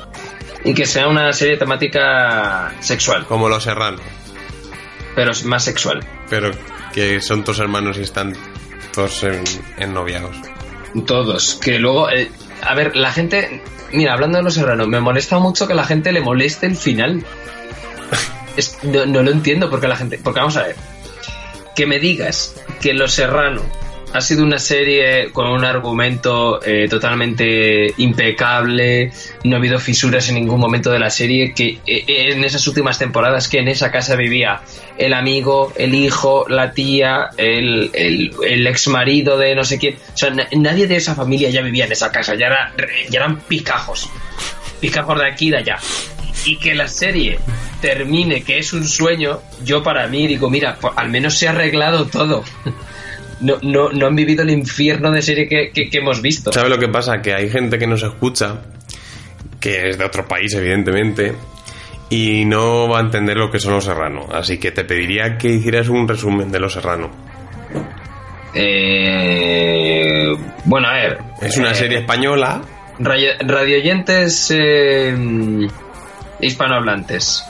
Y 0.64 0.72
que 0.72 0.86
sea 0.86 1.08
una 1.08 1.32
serie 1.34 1.58
temática 1.58 2.72
sexual, 2.80 3.26
Como 3.26 3.48
los 3.50 3.62
serranos. 3.64 4.00
pero 5.14 5.32
más 5.44 5.62
sexual. 5.62 6.00
Pero 6.30 6.50
que 6.94 7.20
son 7.20 7.44
tus 7.44 7.58
hermanos 7.58 7.98
y 7.98 8.02
están 8.02 8.34
todos 8.94 9.22
en, 9.24 9.44
ennoviados. 9.76 10.36
Todos. 11.06 11.54
Que 11.56 11.78
luego, 11.78 12.10
eh, 12.10 12.30
a 12.62 12.74
ver, 12.74 12.96
la 12.96 13.12
gente. 13.12 13.62
Mira, 13.92 14.12
hablando 14.14 14.38
de 14.38 14.44
los 14.44 14.54
serranos, 14.54 14.86
me 14.88 15.00
molesta 15.00 15.38
mucho 15.38 15.66
que 15.66 15.74
la 15.74 15.84
gente 15.84 16.12
le 16.12 16.20
moleste 16.20 16.66
el 16.66 16.76
final. 16.76 17.24
es- 18.56 18.78
no, 18.82 19.06
no 19.06 19.22
lo 19.22 19.30
entiendo 19.30 19.70
porque 19.70 19.88
la 19.88 19.96
gente. 19.96 20.18
Porque 20.18 20.40
vamos 20.40 20.56
a 20.56 20.62
ver. 20.64 20.76
Que 21.74 21.86
me 21.86 21.98
digas 21.98 22.54
que 22.80 22.92
Los 22.92 23.12
Serrano 23.12 23.62
ha 24.12 24.20
sido 24.20 24.42
una 24.42 24.58
serie 24.58 25.30
con 25.32 25.48
un 25.48 25.64
argumento 25.64 26.60
eh, 26.64 26.86
totalmente 26.88 27.92
impecable, 27.98 29.12
no 29.44 29.56
ha 29.56 29.58
habido 29.58 29.78
fisuras 29.78 30.28
en 30.28 30.36
ningún 30.36 30.58
momento 30.60 30.90
de 30.90 30.98
la 30.98 31.10
serie, 31.10 31.52
que 31.54 31.78
eh, 31.86 32.04
en 32.32 32.42
esas 32.44 32.66
últimas 32.66 32.98
temporadas 32.98 33.48
que 33.48 33.58
en 33.58 33.68
esa 33.68 33.90
casa 33.90 34.16
vivía 34.16 34.62
el 34.96 35.12
amigo, 35.12 35.72
el 35.76 35.94
hijo, 35.94 36.46
la 36.48 36.72
tía, 36.72 37.30
el, 37.36 37.90
el, 37.92 38.66
ex 38.66 38.88
marido 38.88 39.36
de 39.38 39.54
no 39.54 39.64
sé 39.64 39.78
quién, 39.78 39.96
o 39.96 40.16
sea, 40.16 40.30
na- 40.30 40.48
nadie 40.52 40.86
de 40.86 40.96
esa 40.96 41.14
familia 41.14 41.50
ya 41.50 41.60
vivía 41.62 41.84
en 41.84 41.92
esa 41.92 42.10
casa, 42.10 42.34
ya, 42.34 42.46
era, 42.46 42.72
ya 43.10 43.18
eran 43.20 43.40
picajos, 43.40 44.08
picajos 44.80 45.18
de 45.18 45.26
aquí 45.26 45.48
y 45.48 45.50
de 45.50 45.56
allá. 45.58 45.78
Y 46.44 46.56
que 46.56 46.74
la 46.74 46.88
serie 46.88 47.38
termine, 47.82 48.42
que 48.42 48.58
es 48.58 48.72
un 48.72 48.86
sueño, 48.86 49.40
yo 49.64 49.82
para 49.82 50.06
mí 50.06 50.26
digo, 50.26 50.48
mira, 50.48 50.76
pues, 50.80 50.94
al 50.96 51.10
menos 51.10 51.36
se 51.36 51.46
ha 51.48 51.50
arreglado 51.50 52.06
todo. 52.06 52.42
No, 53.40 53.56
no, 53.62 53.90
no 53.90 54.06
han 54.06 54.16
vivido 54.16 54.42
el 54.42 54.50
infierno 54.50 55.10
de 55.12 55.22
serie 55.22 55.48
que, 55.48 55.70
que- 55.72 55.88
que 55.90 55.98
hemos 55.98 56.20
visto. 56.22 56.52
¿Sabes 56.52 56.70
lo 56.70 56.78
que 56.78 56.88
pasa? 56.88 57.22
Que 57.22 57.34
hay 57.34 57.48
gente 57.48 57.78
que 57.78 57.86
nos 57.86 58.02
escucha, 58.02 58.62
que 59.60 59.90
es 59.90 59.98
de 59.98 60.04
otro 60.04 60.26
país, 60.26 60.52
evidentemente, 60.54 61.34
y 62.10 62.44
no 62.44 62.88
va 62.88 62.98
a 62.98 63.00
entender 63.02 63.36
lo 63.36 63.50
que 63.50 63.60
son 63.60 63.74
los 63.74 63.84
serranos. 63.84 64.26
Así 64.32 64.58
que 64.58 64.72
te 64.72 64.84
pediría 64.84 65.38
que 65.38 65.48
hicieras 65.50 65.88
un 65.88 66.08
resumen 66.08 66.50
de 66.50 66.58
los 66.58 66.72
serranos. 66.72 67.10
Eh, 68.54 70.34
bueno, 70.64 70.88
a 70.88 70.94
ver. 70.94 71.18
Es 71.40 71.56
una 71.56 71.72
eh, 71.72 71.74
serie 71.74 71.98
española. 71.98 72.62
Radio, 72.98 73.30
radioyentes 73.40 74.50
eh, 74.52 75.68
hispanohablantes. 76.40 77.44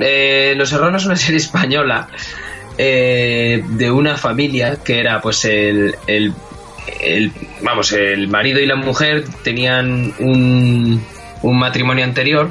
Eh, 0.00 0.54
Los 0.56 0.70
Serranos 0.70 1.02
es 1.02 1.06
una 1.06 1.16
serie 1.26 1.36
española 1.36 2.08
eh, 2.84 3.62
de 3.64 3.90
una 3.90 4.16
familia 4.16 4.76
que 4.84 4.98
era 4.98 5.20
pues 5.20 5.44
el, 5.44 5.94
el, 6.08 6.32
el- 7.00 7.32
vamos 7.62 7.92
el 7.92 8.26
marido 8.28 8.58
y 8.60 8.66
la 8.66 8.74
mujer 8.76 9.24
tenían 9.44 10.12
un, 10.18 11.00
un 11.42 11.58
matrimonio 11.58 12.04
anterior 12.04 12.50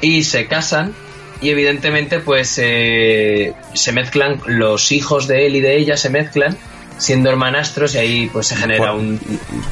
y 0.00 0.22
se 0.22 0.46
casan 0.46 0.92
y 1.40 1.50
evidentemente 1.50 2.20
pues 2.20 2.58
eh, 2.62 3.52
se 3.74 3.92
mezclan 3.92 4.40
los 4.46 4.92
hijos 4.92 5.26
de 5.26 5.46
él 5.46 5.56
y 5.56 5.60
de 5.60 5.76
ella 5.76 5.96
se 5.96 6.08
mezclan 6.10 6.56
siendo 6.96 7.28
hermanastros 7.30 7.96
y 7.96 7.98
ahí 7.98 8.30
pues 8.32 8.46
se 8.46 8.56
genera 8.56 8.92
Bueno. 8.92 9.08
un, 9.10 9.20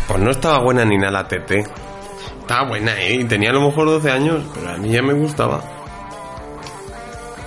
Pues 0.08 0.20
no 0.20 0.30
estaba 0.32 0.58
buena 0.58 0.84
ni 0.84 0.96
nada 0.98 1.12
la 1.12 1.28
TT. 1.28 1.52
Estaba 2.40 2.68
buena, 2.68 3.00
¿eh? 3.00 3.14
Y 3.20 3.24
tenía 3.24 3.50
a 3.50 3.52
lo 3.52 3.60
mejor 3.68 3.86
12 3.86 4.10
años, 4.10 4.42
pero 4.52 4.70
a 4.70 4.76
mí 4.76 4.90
ya 4.90 5.00
me 5.00 5.12
gustaba. 5.12 5.62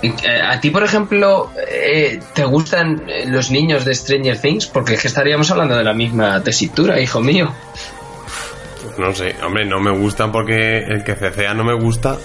Eh, 0.02 0.12
¿A 0.42 0.60
ti, 0.60 0.70
por 0.70 0.82
ejemplo, 0.84 1.50
eh, 1.70 2.20
te 2.34 2.44
gustan 2.44 3.04
eh, 3.08 3.24
los 3.26 3.50
niños 3.50 3.84
de 3.84 3.94
Stranger 3.94 4.38
Things? 4.38 4.66
Porque 4.66 4.94
es 4.94 5.02
que 5.02 5.08
estaríamos 5.08 5.50
hablando 5.50 5.76
de 5.76 5.84
la 5.84 5.94
misma 5.94 6.42
tesitura, 6.42 7.00
hijo 7.00 7.20
mío. 7.20 7.52
No 8.98 9.12
sé, 9.14 9.34
hombre, 9.44 9.64
no 9.64 9.80
me 9.80 9.90
gustan 9.90 10.30
porque 10.32 10.78
el 10.78 11.02
que 11.04 11.14
cecea 11.14 11.54
no 11.54 11.64
me 11.64 11.74
gusta. 11.74 12.16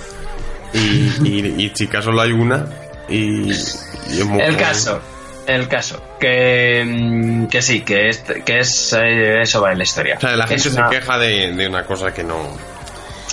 Y, 0.73 1.11
y, 1.27 1.55
y 1.65 1.73
chica 1.73 2.01
solo 2.01 2.21
hay 2.21 2.31
una. 2.31 2.65
Y, 3.09 3.49
y 3.49 3.51
es 3.51 4.25
muy 4.25 4.41
El 4.41 4.55
caso, 4.57 5.01
el 5.47 5.67
caso, 5.67 6.01
que, 6.19 6.83
mm, 6.85 7.47
que 7.47 7.61
sí, 7.61 7.81
que 7.81 8.09
es, 8.09 8.19
que 8.45 8.59
es 8.59 8.93
eh, 8.93 9.41
eso 9.41 9.61
va 9.61 9.71
en 9.71 9.77
la 9.79 9.83
historia. 9.83 10.15
O 10.17 10.21
sea, 10.21 10.35
la 10.35 10.47
gente 10.47 10.67
Es 10.67 10.73
se 10.73 10.79
una- 10.79 10.89
queja 10.89 11.17
de, 11.17 11.51
de 11.53 11.67
una 11.67 11.83
cosa 11.85 12.13
que 12.13 12.23
no. 12.23 12.37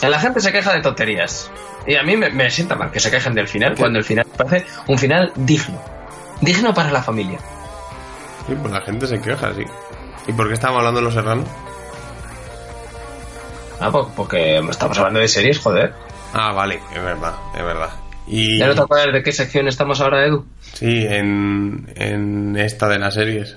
La 0.02 0.18
gente 0.20 0.40
se 0.40 0.50
queja 0.52 0.72
de 0.74 0.80
tonterías. 0.80 1.50
Y 1.88 1.96
a 1.96 2.02
mí 2.04 2.16
me, 2.16 2.30
me 2.30 2.50
sienta 2.50 2.76
mal 2.76 2.90
que 2.92 3.00
se 3.00 3.10
quejen 3.10 3.34
del 3.34 3.48
final, 3.48 3.74
cuando 3.76 3.98
el 3.98 4.04
final 4.04 4.26
parece 4.36 4.64
un 4.86 4.98
final 4.98 5.32
digno. 5.36 5.80
Digno 6.40 6.72
para 6.74 6.92
la 6.92 7.02
familia. 7.02 7.38
Sí, 8.46 8.54
pues 8.60 8.72
la 8.72 8.80
gente 8.82 9.06
se 9.06 9.20
queja, 9.20 9.52
sí. 9.54 9.62
¿Y 10.28 10.32
por 10.32 10.46
qué 10.48 10.54
estábamos 10.54 10.80
hablando 10.80 11.00
de 11.00 11.04
los 11.06 11.14
serranos? 11.14 11.46
Ah, 13.80 13.90
po- 13.90 14.10
porque 14.14 14.58
estamos 14.58 14.98
hablando 14.98 15.20
de 15.20 15.28
series, 15.28 15.58
joder. 15.60 15.94
Ah, 16.34 16.52
vale, 16.52 16.80
es 16.94 17.02
verdad, 17.02 17.34
es 17.56 17.62
verdad. 17.64 17.90
Y 18.26 18.58
¿Ya 18.58 18.66
no 18.66 18.74
te 18.74 18.80
acuerdas 18.82 19.12
de 19.12 19.22
qué 19.22 19.32
sección 19.32 19.68
estamos 19.68 20.00
ahora, 20.00 20.26
Edu? 20.26 20.44
sí, 20.74 21.06
en, 21.08 21.90
en 21.96 22.56
esta 22.58 22.88
de 22.88 22.98
las 22.98 23.14
series. 23.14 23.56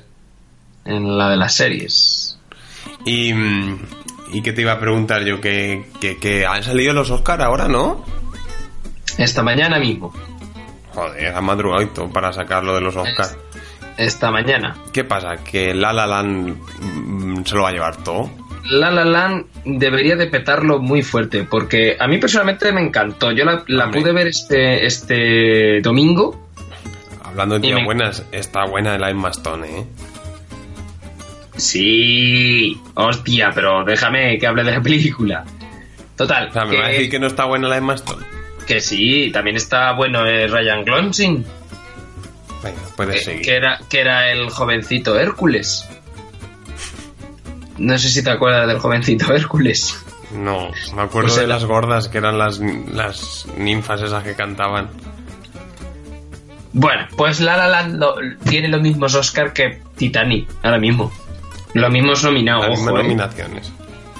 En 0.85 1.17
la 1.17 1.29
de 1.29 1.37
las 1.37 1.53
series. 1.53 2.37
Y, 3.05 3.33
mm, 3.33 3.79
y 4.33 4.41
que 4.41 4.53
te 4.53 4.61
iba 4.61 4.71
a 4.73 4.79
preguntar 4.79 5.23
yo, 5.23 5.41
que, 5.41 5.85
que, 5.99 6.17
que 6.17 6.45
han 6.45 6.63
salido 6.63 6.93
los 6.93 7.11
Oscar 7.11 7.41
ahora, 7.41 7.67
¿no? 7.67 8.03
Esta 9.17 9.43
mañana 9.43 9.79
mismo. 9.79 10.13
Joder, 10.93 11.33
han 11.35 11.43
madrugado 11.45 11.81
y 11.83 11.87
todo 11.87 12.09
para 12.09 12.33
sacarlo 12.33 12.75
de 12.75 12.81
los 12.81 12.95
Oscar. 12.95 13.27
Esta 13.97 14.31
mañana. 14.31 14.75
¿Qué 14.93 15.03
pasa? 15.03 15.37
¿Que 15.43 15.73
La 15.73 15.93
La 15.93 16.07
Land 16.07 16.55
mm, 16.79 17.43
se 17.45 17.55
lo 17.55 17.63
va 17.63 17.69
a 17.69 17.71
llevar 17.71 17.97
todo? 18.03 18.29
La 18.65 18.89
La 18.91 19.05
Land 19.05 19.45
debería 19.65 20.15
de 20.15 20.27
petarlo 20.27 20.79
muy 20.79 21.01
fuerte, 21.01 21.43
porque 21.43 21.97
a 21.99 22.07
mí 22.07 22.17
personalmente 22.17 22.71
me 22.71 22.81
encantó. 22.81 23.31
Yo 23.31 23.43
la, 23.45 23.89
pude 23.91 24.11
ver 24.11 24.27
este, 24.27 24.85
este 24.85 25.81
domingo. 25.81 26.49
Hablando 27.23 27.59
de 27.59 27.73
me- 27.73 27.85
buenas, 27.85 28.25
está 28.31 28.65
buena 28.65 28.97
la 28.97 29.09
Emma 29.09 29.29
Stone, 29.29 29.67
¿eh? 29.79 29.85
Sí, 31.57 32.79
hostia, 32.95 33.51
pero 33.53 33.83
déjame 33.83 34.37
que 34.37 34.47
hable 34.47 34.63
de 34.63 34.71
la 34.71 34.81
película. 34.81 35.43
Total, 36.15 36.49
O 36.49 36.53
sea, 36.53 36.65
¿me 36.65 36.71
que, 36.71 36.77
va 36.81 36.85
a 36.85 36.89
decir 36.89 37.09
que 37.09 37.19
no 37.19 37.27
está 37.27 37.45
buena 37.45 37.67
la 37.67 37.77
Emma 37.77 37.95
Stone? 37.95 38.25
Que 38.73 38.81
sí, 38.81 39.31
también 39.33 39.55
está 39.57 39.91
bueno 39.93 40.25
eh, 40.25 40.47
Ryan 40.47 40.85
Gosling, 40.85 41.45
Venga, 42.63 42.79
puedes 42.95 43.15
que, 43.15 43.21
seguir. 43.25 43.41
que 43.45 43.55
era, 43.55 43.79
que 43.89 43.99
era 44.01 44.31
el 44.31 44.49
jovencito 44.49 45.19
Hércules. 45.19 45.87
No 47.77 47.97
sé 47.97 48.09
si 48.09 48.23
te 48.23 48.29
acuerdas 48.29 48.67
del 48.67 48.79
jovencito 48.79 49.33
Hércules. 49.33 49.97
No, 50.33 50.69
me 50.95 51.01
acuerdo 51.01 51.27
Pues 51.27 51.35
de 51.35 51.43
era- 51.43 51.55
las 51.55 51.65
gordas 51.65 52.07
que 52.07 52.19
eran 52.19 52.37
las, 52.37 52.59
las 52.59 53.45
ninfas 53.57 54.01
esas 54.01 54.23
que 54.23 54.35
cantaban. 54.35 54.89
Bueno, 56.73 57.05
pues 57.17 57.41
La 57.41 57.57
La 57.57 57.67
Land 57.67 57.95
lo- 57.99 58.15
tiene 58.45 58.69
los 58.69 58.81
mismos 58.81 59.13
Oscar 59.15 59.51
que 59.51 59.81
Titanic, 59.97 60.47
ahora 60.63 60.77
mismo. 60.77 61.11
Los 61.73 61.91
mismos 61.91 62.23
nominados, 62.23 62.67
las 62.69 62.77
mismas 62.79 62.93
eh. 62.93 63.03
nominaciones. 63.03 63.71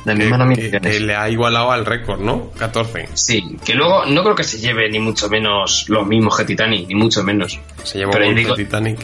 Las 0.05 0.15
Que, 0.17 0.23
mismas 0.23 0.39
que- 0.39 0.45
nominaciones. 0.45 0.93
que 0.93 0.99
le 0.99 1.15
ha 1.15 1.29
igualado 1.29 1.71
al 1.71 1.85
récord, 1.85 2.19
¿no? 2.21 2.49
14. 2.57 3.07
Sí, 3.13 3.57
que 3.63 3.75
luego 3.75 4.05
no 4.05 4.23
creo 4.23 4.35
que 4.35 4.43
se 4.43 4.57
lleve 4.59 4.89
ni 4.89 4.99
mucho 4.99 5.29
menos 5.29 5.85
los 5.89 6.07
mismos 6.07 6.35
que 6.37 6.45
Titanic, 6.45 6.87
ni 6.87 6.95
mucho 6.95 7.23
menos. 7.23 7.59
Se 7.83 7.99
llevó 7.99 8.11
Pero 8.11 8.25
yo 8.25 8.31
11 8.31 8.39
digo- 8.41 8.55
Titanic. 8.55 8.99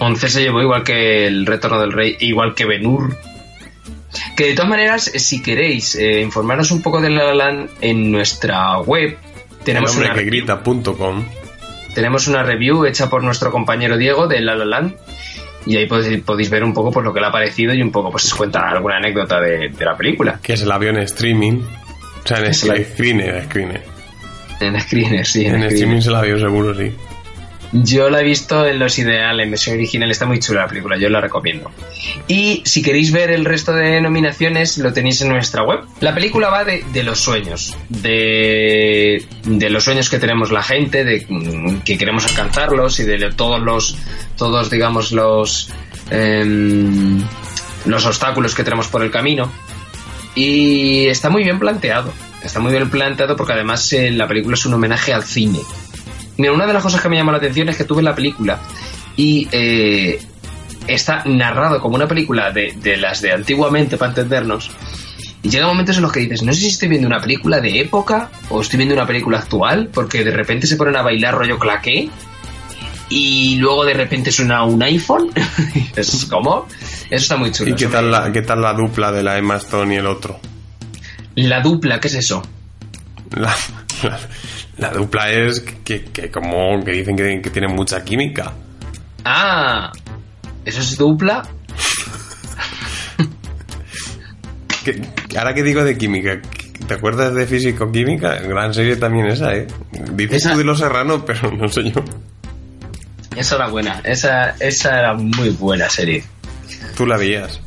11 0.00 0.28
se 0.28 0.42
llevó 0.42 0.62
igual 0.62 0.82
que 0.82 1.26
el 1.26 1.46
Retorno 1.46 1.80
del 1.80 1.92
Rey, 1.92 2.16
igual 2.20 2.54
que 2.54 2.64
Benur. 2.64 3.16
Que 4.36 4.46
de 4.46 4.54
todas 4.54 4.68
maneras, 4.70 5.08
eh, 5.14 5.18
si 5.20 5.40
queréis 5.42 5.94
eh, 5.94 6.20
informaros 6.22 6.70
un 6.72 6.82
poco 6.82 7.00
de 7.00 7.10
La 7.10 7.24
La 7.26 7.34
Land 7.34 7.70
en 7.80 8.10
nuestra 8.10 8.78
web, 8.80 9.16
tenemos 9.62 9.90
el 9.92 9.96
hombre 9.98 10.10
una, 10.10 10.18
que 10.18 10.24
grita.com. 10.24 11.24
tenemos 11.94 12.26
una 12.26 12.42
review 12.42 12.86
hecha 12.86 13.08
por 13.08 13.22
nuestro 13.22 13.52
compañero 13.52 13.96
Diego 13.96 14.26
de 14.26 14.40
La 14.40 14.56
La 14.56 14.64
Land 14.64 14.94
y 15.66 15.76
ahí 15.76 15.86
podéis, 15.86 16.22
podéis 16.22 16.50
ver 16.50 16.64
un 16.64 16.72
poco 16.72 16.90
por 16.90 17.04
lo 17.04 17.12
que 17.12 17.20
le 17.20 17.26
ha 17.26 17.32
parecido 17.32 17.74
y 17.74 17.82
un 17.82 17.90
poco 17.92 18.10
pues 18.10 18.24
os 18.26 18.34
cuenta 18.34 18.60
alguna 18.68 18.96
anécdota 18.96 19.40
de, 19.40 19.68
de 19.70 19.84
la 19.84 19.96
película. 19.96 20.38
que 20.42 20.54
es 20.54 20.62
el 20.62 20.70
avión 20.72 20.96
streaming. 20.98 21.60
O 22.24 22.26
sea, 22.26 22.38
en 22.38 22.44
el 22.46 22.50
el- 22.50 22.84
screener, 22.86 23.44
screener. 23.44 23.82
En 24.60 24.78
Screener, 24.80 25.24
sí, 25.26 25.46
en, 25.46 25.54
En 25.56 25.62
streaming 25.64 26.00
se 26.00 26.10
la 26.10 26.20
vio 26.20 26.38
seguro, 26.38 26.74
sí. 26.74 26.92
Yo 27.72 28.10
la 28.10 28.20
he 28.20 28.24
visto 28.24 28.66
en 28.66 28.80
los 28.80 28.98
ideales, 28.98 29.44
en 29.44 29.50
versión 29.50 29.76
original, 29.76 30.10
está 30.10 30.26
muy 30.26 30.40
chula 30.40 30.62
la 30.62 30.66
película, 30.68 30.98
yo 30.98 31.08
la 31.08 31.20
recomiendo. 31.20 31.70
Y 32.26 32.62
si 32.64 32.82
queréis 32.82 33.12
ver 33.12 33.30
el 33.30 33.44
resto 33.44 33.72
de 33.72 34.00
nominaciones, 34.00 34.78
lo 34.78 34.92
tenéis 34.92 35.22
en 35.22 35.28
nuestra 35.28 35.62
web. 35.62 35.80
La 36.00 36.12
película 36.12 36.48
va 36.50 36.64
de, 36.64 37.02
los 37.04 37.20
sueños, 37.20 37.76
de, 37.88 39.24
de 39.44 39.70
los 39.70 39.84
sueños 39.84 40.10
que 40.10 40.18
tenemos 40.18 40.50
la 40.50 40.64
gente, 40.64 41.04
de 41.04 41.24
mm, 41.28 41.82
que 41.82 41.96
queremos 41.96 42.26
alcanzarlos 42.26 42.98
y 42.98 43.04
de 43.04 43.30
todos 43.32 43.60
los, 43.60 43.96
todos 44.36 44.68
digamos 44.68 45.12
los, 45.12 45.70
em, 46.10 47.22
los 47.84 48.04
obstáculos 48.04 48.54
que 48.56 48.64
tenemos 48.64 48.88
por 48.88 49.04
el 49.04 49.12
camino. 49.12 49.50
Y 50.34 51.06
está 51.06 51.30
muy 51.30 51.44
bien 51.44 51.60
planteado. 51.60 52.12
Está 52.42 52.58
muy 52.58 52.72
bien 52.72 52.90
planteado 52.90 53.36
porque 53.36 53.52
además 53.52 53.92
eh, 53.92 54.10
la 54.10 54.26
película 54.26 54.54
es 54.54 54.66
un 54.66 54.74
homenaje 54.74 55.12
al 55.12 55.22
cine. 55.22 55.60
Mira, 56.40 56.54
una 56.54 56.66
de 56.66 56.72
las 56.72 56.82
cosas 56.82 57.02
que 57.02 57.08
me 57.10 57.16
llamó 57.16 57.32
la 57.32 57.36
atención 57.36 57.68
es 57.68 57.76
que 57.76 57.84
tú 57.84 57.94
ves 57.94 58.04
la 58.04 58.14
película 58.14 58.58
y 59.14 59.46
eh, 59.52 60.18
está 60.86 61.22
narrado 61.26 61.80
como 61.80 61.96
una 61.96 62.08
película 62.08 62.50
de, 62.50 62.74
de 62.80 62.96
las 62.96 63.20
de 63.20 63.32
antiguamente 63.32 63.98
para 63.98 64.12
entendernos. 64.12 64.70
Y 65.42 65.50
llega 65.50 65.66
momentos 65.66 65.96
en 65.96 66.02
los 66.02 66.12
que 66.12 66.20
dices, 66.20 66.42
no 66.42 66.52
sé 66.54 66.60
si 66.60 66.68
estoy 66.68 66.88
viendo 66.88 67.06
una 67.06 67.20
película 67.20 67.60
de 67.60 67.80
época 67.80 68.30
o 68.48 68.62
estoy 68.62 68.78
viendo 68.78 68.94
una 68.94 69.06
película 69.06 69.38
actual, 69.38 69.90
porque 69.92 70.24
de 70.24 70.30
repente 70.30 70.66
se 70.66 70.76
ponen 70.76 70.96
a 70.96 71.02
bailar 71.02 71.34
rollo 71.34 71.58
claqué 71.58 72.08
y 73.10 73.56
luego 73.56 73.84
de 73.84 73.92
repente 73.92 74.32
suena 74.32 74.64
un 74.64 74.82
iPhone. 74.82 75.30
Y 75.74 75.80
dices, 75.94 76.24
¿Cómo? 76.24 76.66
Eso 77.10 77.22
está 77.22 77.36
muy 77.36 77.52
chulo. 77.52 77.70
¿Y 77.70 77.74
qué 77.74 77.86
tal, 77.86 78.10
la, 78.10 78.32
qué 78.32 78.40
tal 78.40 78.62
la 78.62 78.72
dupla 78.72 79.12
de 79.12 79.22
la 79.22 79.36
Emma 79.36 79.56
Stone 79.56 79.94
y 79.94 79.98
el 79.98 80.06
otro? 80.06 80.40
La 81.34 81.60
dupla, 81.60 82.00
¿qué 82.00 82.08
es 82.08 82.14
eso? 82.14 82.42
La, 83.32 83.54
La, 84.02 84.18
dupla 84.88 85.30
es 85.30 85.60
que, 85.84 86.04
que 86.04 86.30
como 86.30 86.82
que 86.82 86.92
dicen 86.92 87.14
que, 87.14 87.42
que 87.42 87.50
tienen 87.50 87.74
mucha 87.76 88.02
química. 88.02 88.54
Ah, 89.24 89.92
¿eso 90.64 90.80
es 90.80 90.96
dupla? 90.96 91.42
Que- 94.84 95.02
ahora 95.38 95.52
que 95.54 95.62
digo 95.62 95.84
de 95.84 95.98
química, 95.98 96.40
¿te 96.86 96.94
acuerdas 96.94 97.34
de 97.34 97.46
físico-química? 97.46 98.36
Gran 98.36 98.72
serie 98.72 98.96
también 98.96 99.26
esa, 99.26 99.54
¿eh? 99.54 99.66
Dices 100.14 100.38
Esa- 100.38 100.52
tú 100.52 100.58
de 100.58 100.64
los 100.64 100.78
serranos, 100.78 101.22
pero 101.26 101.50
no 101.52 101.68
sé 101.68 101.90
yo. 101.90 102.02
Esa 103.36 103.56
era 103.56 103.68
buena, 103.68 104.00
esa, 104.04 104.56
esa 104.58 104.98
era 104.98 105.14
muy 105.14 105.50
buena 105.50 105.88
serie. 105.90 106.24
Tú 106.96 107.06
la 107.06 107.16
veías. 107.18 107.60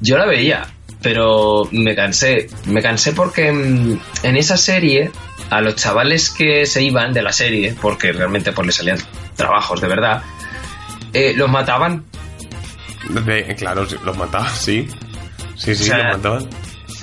Yo 0.00 0.18
la 0.18 0.26
veía, 0.26 0.66
pero 1.00 1.62
me 1.70 1.94
cansé. 1.94 2.48
Me 2.66 2.82
cansé 2.82 3.12
porque 3.12 3.48
en 3.48 4.36
esa 4.36 4.56
serie, 4.56 5.10
a 5.48 5.60
los 5.60 5.76
chavales 5.76 6.30
que 6.30 6.66
se 6.66 6.82
iban 6.82 7.12
de 7.12 7.22
la 7.22 7.32
serie, 7.32 7.74
porque 7.80 8.12
realmente 8.12 8.52
pues 8.52 8.66
les 8.66 8.76
salían 8.76 8.98
trabajos 9.36 9.80
de 9.80 9.88
verdad, 9.88 10.22
eh, 11.12 11.32
los 11.36 11.48
mataban. 11.50 12.04
De- 13.08 13.54
claro, 13.56 13.86
los 14.04 14.16
mataban, 14.16 14.50
sí. 14.54 14.86
Sí, 15.56 15.74
sí, 15.74 15.82
O 15.84 15.86
sea, 15.86 15.96
los 16.08 16.16
mataban. 16.18 16.48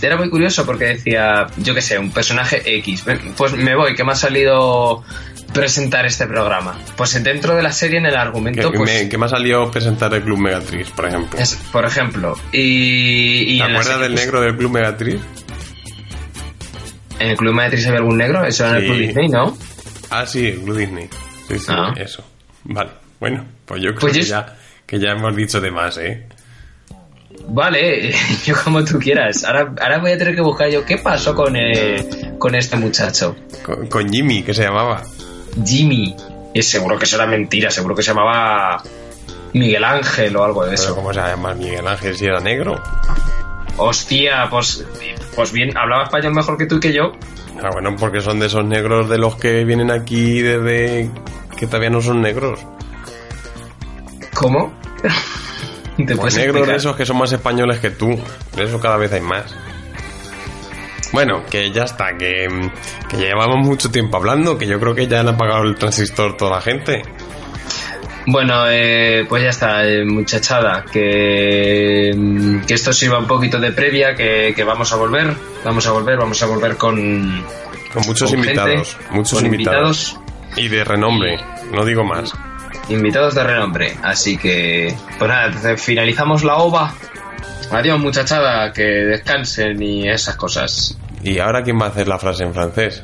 Era 0.01 0.15
muy 0.15 0.29
curioso 0.29 0.65
porque 0.65 0.85
decía, 0.85 1.47
yo 1.57 1.73
qué 1.73 1.81
sé, 1.81 1.97
un 1.97 2.11
personaje 2.11 2.61
X. 2.77 3.03
"Ven, 3.05 3.33
Pues 3.35 3.53
me 3.53 3.75
voy, 3.75 3.95
que 3.95 4.03
me 4.03 4.11
ha 4.11 4.15
salido 4.15 5.03
presentar 5.53 6.05
este 6.05 6.27
programa. 6.27 6.77
Pues 6.95 7.21
dentro 7.23 7.55
de 7.55 7.63
la 7.63 7.71
serie, 7.71 7.97
en 7.97 8.05
el 8.05 8.15
argumento, 8.15 8.71
que 8.71 8.77
pues... 8.77 8.91
me, 9.03 9.09
que 9.09 9.17
me 9.17 9.25
ha 9.25 9.29
salido 9.29 9.71
presentar 9.71 10.13
el 10.13 10.21
Club 10.21 10.37
Megatriz, 10.37 10.89
por 10.91 11.07
ejemplo. 11.07 11.39
es- 11.39 11.55
por 11.71 11.83
ejemplo, 11.85 12.35
y... 12.51 13.55
y 13.55 13.57
¿Te 13.57 13.63
acuerdas 13.63 13.85
serie, 13.87 14.01
del 14.03 14.11
pues, 14.13 14.25
negro 14.25 14.41
del 14.41 14.55
Club 14.57 14.71
Megatriz? 14.71 15.21
¿En 17.19 17.29
el 17.29 17.37
Club 17.37 17.53
Matrix 17.53 17.85
había 17.87 17.99
algún 17.99 18.17
negro? 18.17 18.43
Eso 18.45 18.65
era 18.65 18.77
en 18.77 18.83
el. 18.83 18.89
Club 18.89 18.97
Disney, 18.99 19.27
¿no? 19.29 19.57
Ah, 20.09 20.25
sí, 20.25 20.47
el 20.47 20.61
Club 20.61 20.77
Disney. 20.77 21.09
Sí, 21.47 21.59
sí, 21.59 21.65
Ah. 21.69 21.93
eso. 21.97 22.23
Vale, 22.65 22.89
bueno, 23.19 23.45
pues 23.65 23.81
yo 23.81 23.89
creo 23.89 23.99
Pues 24.01 24.13
que, 24.13 24.21
yo- 24.21 24.27
ya, 24.27 24.55
que 24.85 24.99
ya 24.99 25.09
hemos 25.11 25.35
dicho 25.35 25.59
de 25.61 25.71
más, 25.71 25.97
¿eh? 25.97 26.27
Vale, 27.49 28.13
yo 28.45 28.55
como 28.63 28.83
tú 28.83 28.99
quieras. 28.99 29.43
Ahora, 29.43 29.73
ahora 29.81 29.99
voy 29.99 30.11
a 30.11 30.17
tener 30.17 30.35
que 30.35 30.41
buscar 30.41 30.69
yo 30.69 30.83
qué 30.85 30.97
pasó 30.97 31.33
con, 31.33 31.55
eh, 31.55 32.33
con 32.37 32.55
este 32.55 32.75
muchacho. 32.77 33.35
Con, 33.63 33.87
con 33.87 34.09
Jimmy, 34.11 34.43
que 34.43 34.53
se 34.53 34.63
llamaba. 34.63 35.03
Jimmy. 35.65 36.15
Y 36.53 36.61
seguro 36.63 36.97
que 36.97 37.05
eso 37.05 37.15
era 37.17 37.25
mentira, 37.27 37.69
seguro 37.69 37.95
que 37.95 38.01
se 38.03 38.09
llamaba 38.11 38.81
Miguel 39.53 39.83
Ángel 39.83 40.35
o 40.35 40.43
algo 40.43 40.63
de 40.65 40.71
Pero 40.71 40.81
eso. 40.81 40.95
¿cómo 40.95 41.13
se 41.13 41.19
llama 41.19 41.53
Miguel 41.53 41.87
Ángel 41.87 42.15
si 42.17 42.25
era 42.25 42.39
negro? 42.39 42.81
Hostia, 43.77 44.47
pues, 44.49 44.85
pues 45.35 45.51
bien, 45.51 45.77
hablaba 45.77 46.03
español 46.03 46.33
mejor 46.33 46.57
que 46.57 46.65
tú 46.65 46.75
y 46.77 46.79
que 46.79 46.93
yo. 46.93 47.11
Ah, 47.61 47.69
bueno, 47.71 47.95
porque 47.99 48.21
son 48.21 48.39
de 48.39 48.47
esos 48.47 48.65
negros 48.65 49.09
de 49.09 49.17
los 49.17 49.35
que 49.35 49.63
vienen 49.65 49.91
aquí 49.91 50.41
desde 50.41 51.09
que 51.57 51.67
todavía 51.67 51.89
no 51.89 52.01
son 52.01 52.21
negros. 52.21 52.65
¿Cómo? 54.33 54.73
¿Te 56.05 56.15
Pues 56.15 56.37
negros 56.37 56.67
de 56.67 56.75
esos 56.75 56.95
que 56.95 57.05
son 57.05 57.17
más 57.17 57.31
españoles 57.31 57.79
que 57.79 57.89
tú. 57.89 58.09
De 58.55 58.63
eso 58.63 58.79
cada 58.79 58.97
vez 58.97 59.11
hay 59.13 59.21
más. 59.21 59.55
Bueno, 61.11 61.43
que 61.49 61.71
ya 61.71 61.83
está, 61.83 62.17
que, 62.17 62.47
que 63.09 63.17
llevamos 63.17 63.65
mucho 63.65 63.89
tiempo 63.89 64.17
hablando, 64.17 64.57
que 64.57 64.67
yo 64.67 64.79
creo 64.79 64.93
que 64.93 65.07
ya 65.07 65.21
han 65.21 65.29
apagado 65.29 65.63
el 65.63 65.75
transistor 65.75 66.35
toda 66.35 66.51
la 66.51 66.61
gente. 66.61 67.01
Bueno, 68.29 68.69
eh, 68.69 69.25
pues 69.29 69.41
ya 69.41 69.49
está, 69.49 69.87
eh, 69.87 70.03
muchachada, 70.03 70.83
que, 70.91 72.11
mm, 72.13 72.65
que 72.65 72.73
esto 72.73 72.91
sirva 72.91 73.19
un 73.19 73.25
poquito 73.25 73.57
de 73.57 73.71
previa, 73.71 74.15
que, 74.15 74.51
que 74.53 74.63
vamos 74.65 74.91
a 74.91 74.97
volver, 74.97 75.33
vamos 75.63 75.87
a 75.87 75.91
volver, 75.93 76.17
vamos 76.17 76.43
a 76.43 76.45
volver 76.45 76.75
con, 76.75 77.45
Con 77.93 78.05
muchos 78.05 78.29
con 78.29 78.39
invitados, 78.39 78.95
gente, 78.95 79.15
muchos 79.15 79.39
con 79.39 79.45
invitados. 79.45 80.19
Y 80.57 80.67
de 80.67 80.83
renombre, 80.83 81.39
no 81.71 81.85
digo 81.85 82.03
más. 82.03 82.33
invitados 82.89 83.33
de 83.33 83.43
renombre. 83.45 83.95
Así 84.03 84.37
que, 84.37 84.93
pues 85.17 85.29
nada, 85.29 85.77
finalizamos 85.77 86.43
la 86.43 86.57
ova. 86.57 86.93
Adiós, 87.71 87.97
muchachada, 87.97 88.73
que 88.73 88.83
descansen 88.83 89.81
y 89.81 90.09
esas 90.09 90.35
cosas. 90.35 90.97
¿Y 91.23 91.39
ahora 91.39 91.63
quién 91.63 91.79
va 91.79 91.85
a 91.85 91.89
hacer 91.89 92.09
la 92.09 92.19
frase 92.19 92.43
en 92.43 92.53
francés? 92.53 93.03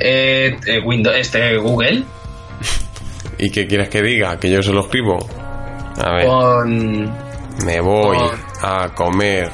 Eh, 0.00 0.56
eh, 0.66 0.80
Windows, 0.84 1.16
este 1.16 1.56
Google, 1.58 2.02
¿Y 3.46 3.50
qué 3.50 3.64
quieres 3.68 3.88
que 3.88 4.02
diga? 4.02 4.36
Que 4.38 4.50
yo 4.50 4.60
se 4.60 4.72
lo 4.72 4.80
escribo. 4.80 5.18
A 6.04 6.10
ver, 6.14 6.26
con 6.26 7.04
me 7.64 7.80
voy 7.80 8.18
con- 8.18 8.40
a 8.68 8.88
comer 8.92 9.50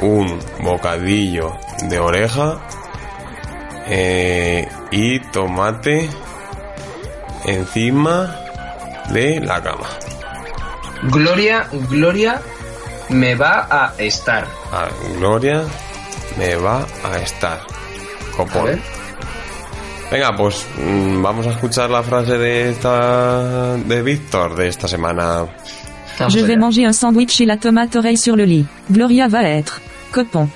un 0.00 0.36
bocadillo 0.62 1.52
de 1.88 1.98
oreja 2.00 2.58
eh, 3.86 4.68
y 4.90 5.20
tomate 5.30 6.10
encima 7.44 8.34
de 9.10 9.38
la 9.40 9.62
cama. 9.62 9.86
Gloria, 11.04 11.68
Gloria 11.88 12.40
me 13.10 13.36
va 13.36 13.68
a 13.70 13.92
estar. 13.98 14.44
Ah, 14.72 14.88
Gloria 15.18 15.62
me 16.36 16.56
va 16.56 16.84
a 17.04 17.18
estar. 17.18 17.60
Copón. 18.36 18.82
Venga, 20.10 20.36
pues 20.36 20.66
mm, 20.78 21.22
vamos 21.22 21.46
a 21.46 21.50
escuchar 21.50 21.90
la 21.90 22.02
frase 22.02 22.38
de 22.38 22.70
esta 22.70 23.76
de 23.76 24.02
Víctor 24.02 24.54
de 24.54 24.68
esta 24.68 24.86
semana. 24.88 25.46
Vamos 26.18 26.32
Je 26.34 26.42
vais 26.46 26.56
manger 26.56 26.86
un 26.86 26.94
sandwich 26.94 27.40
et 27.40 27.46
la 27.46 27.56
tomate 27.58 27.98
oreille 27.98 28.16
sur 28.16 28.36
le 28.36 28.46
lit. 28.46 28.66
Gloria 28.88 29.28
va 29.28 29.42
être. 29.48 29.80
Copon. 30.12 30.50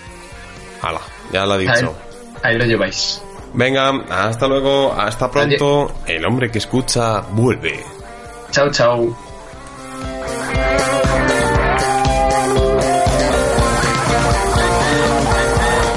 Hala, 0.82 1.00
ya 1.32 1.44
lo 1.44 1.52
ha 1.52 1.56
Ahí, 1.56 1.66
dicho. 1.66 1.94
ahí 2.42 2.56
lo 2.56 2.64
lleváis. 2.64 3.20
Venga, 3.52 3.90
hasta 4.08 4.46
luego, 4.46 4.92
hasta 4.92 5.28
pronto. 5.30 5.92
El 6.06 6.24
hombre 6.24 6.50
que 6.50 6.58
escucha 6.58 7.20
vuelve. 7.32 7.84
Chao, 8.52 8.70
chao. 8.70 9.14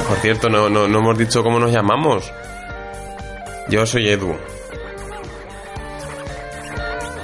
Por 0.08 0.18
cierto, 0.18 0.50
no, 0.50 0.70
no, 0.70 0.88
no 0.88 1.00
hemos 1.00 1.18
dicho 1.18 1.44
cómo 1.44 1.60
nos 1.60 1.72
llamamos. 1.72 2.32
Yo 3.74 3.88
soy 3.88 4.08
Edu. 4.08 4.36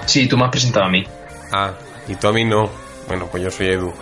Sí, 0.08 0.28
tú 0.28 0.36
me 0.36 0.46
has 0.46 0.50
presentado 0.50 0.88
a 0.88 0.90
mí. 0.90 1.06
Ah, 1.52 1.74
y 2.08 2.16
tú 2.16 2.28
a 2.28 2.34
mí 2.34 2.44
no. 2.44 2.72
Bueno, 3.08 3.28
pues 3.30 3.44
yo 3.44 3.52
soy 3.52 3.68
Edu. 3.68 3.94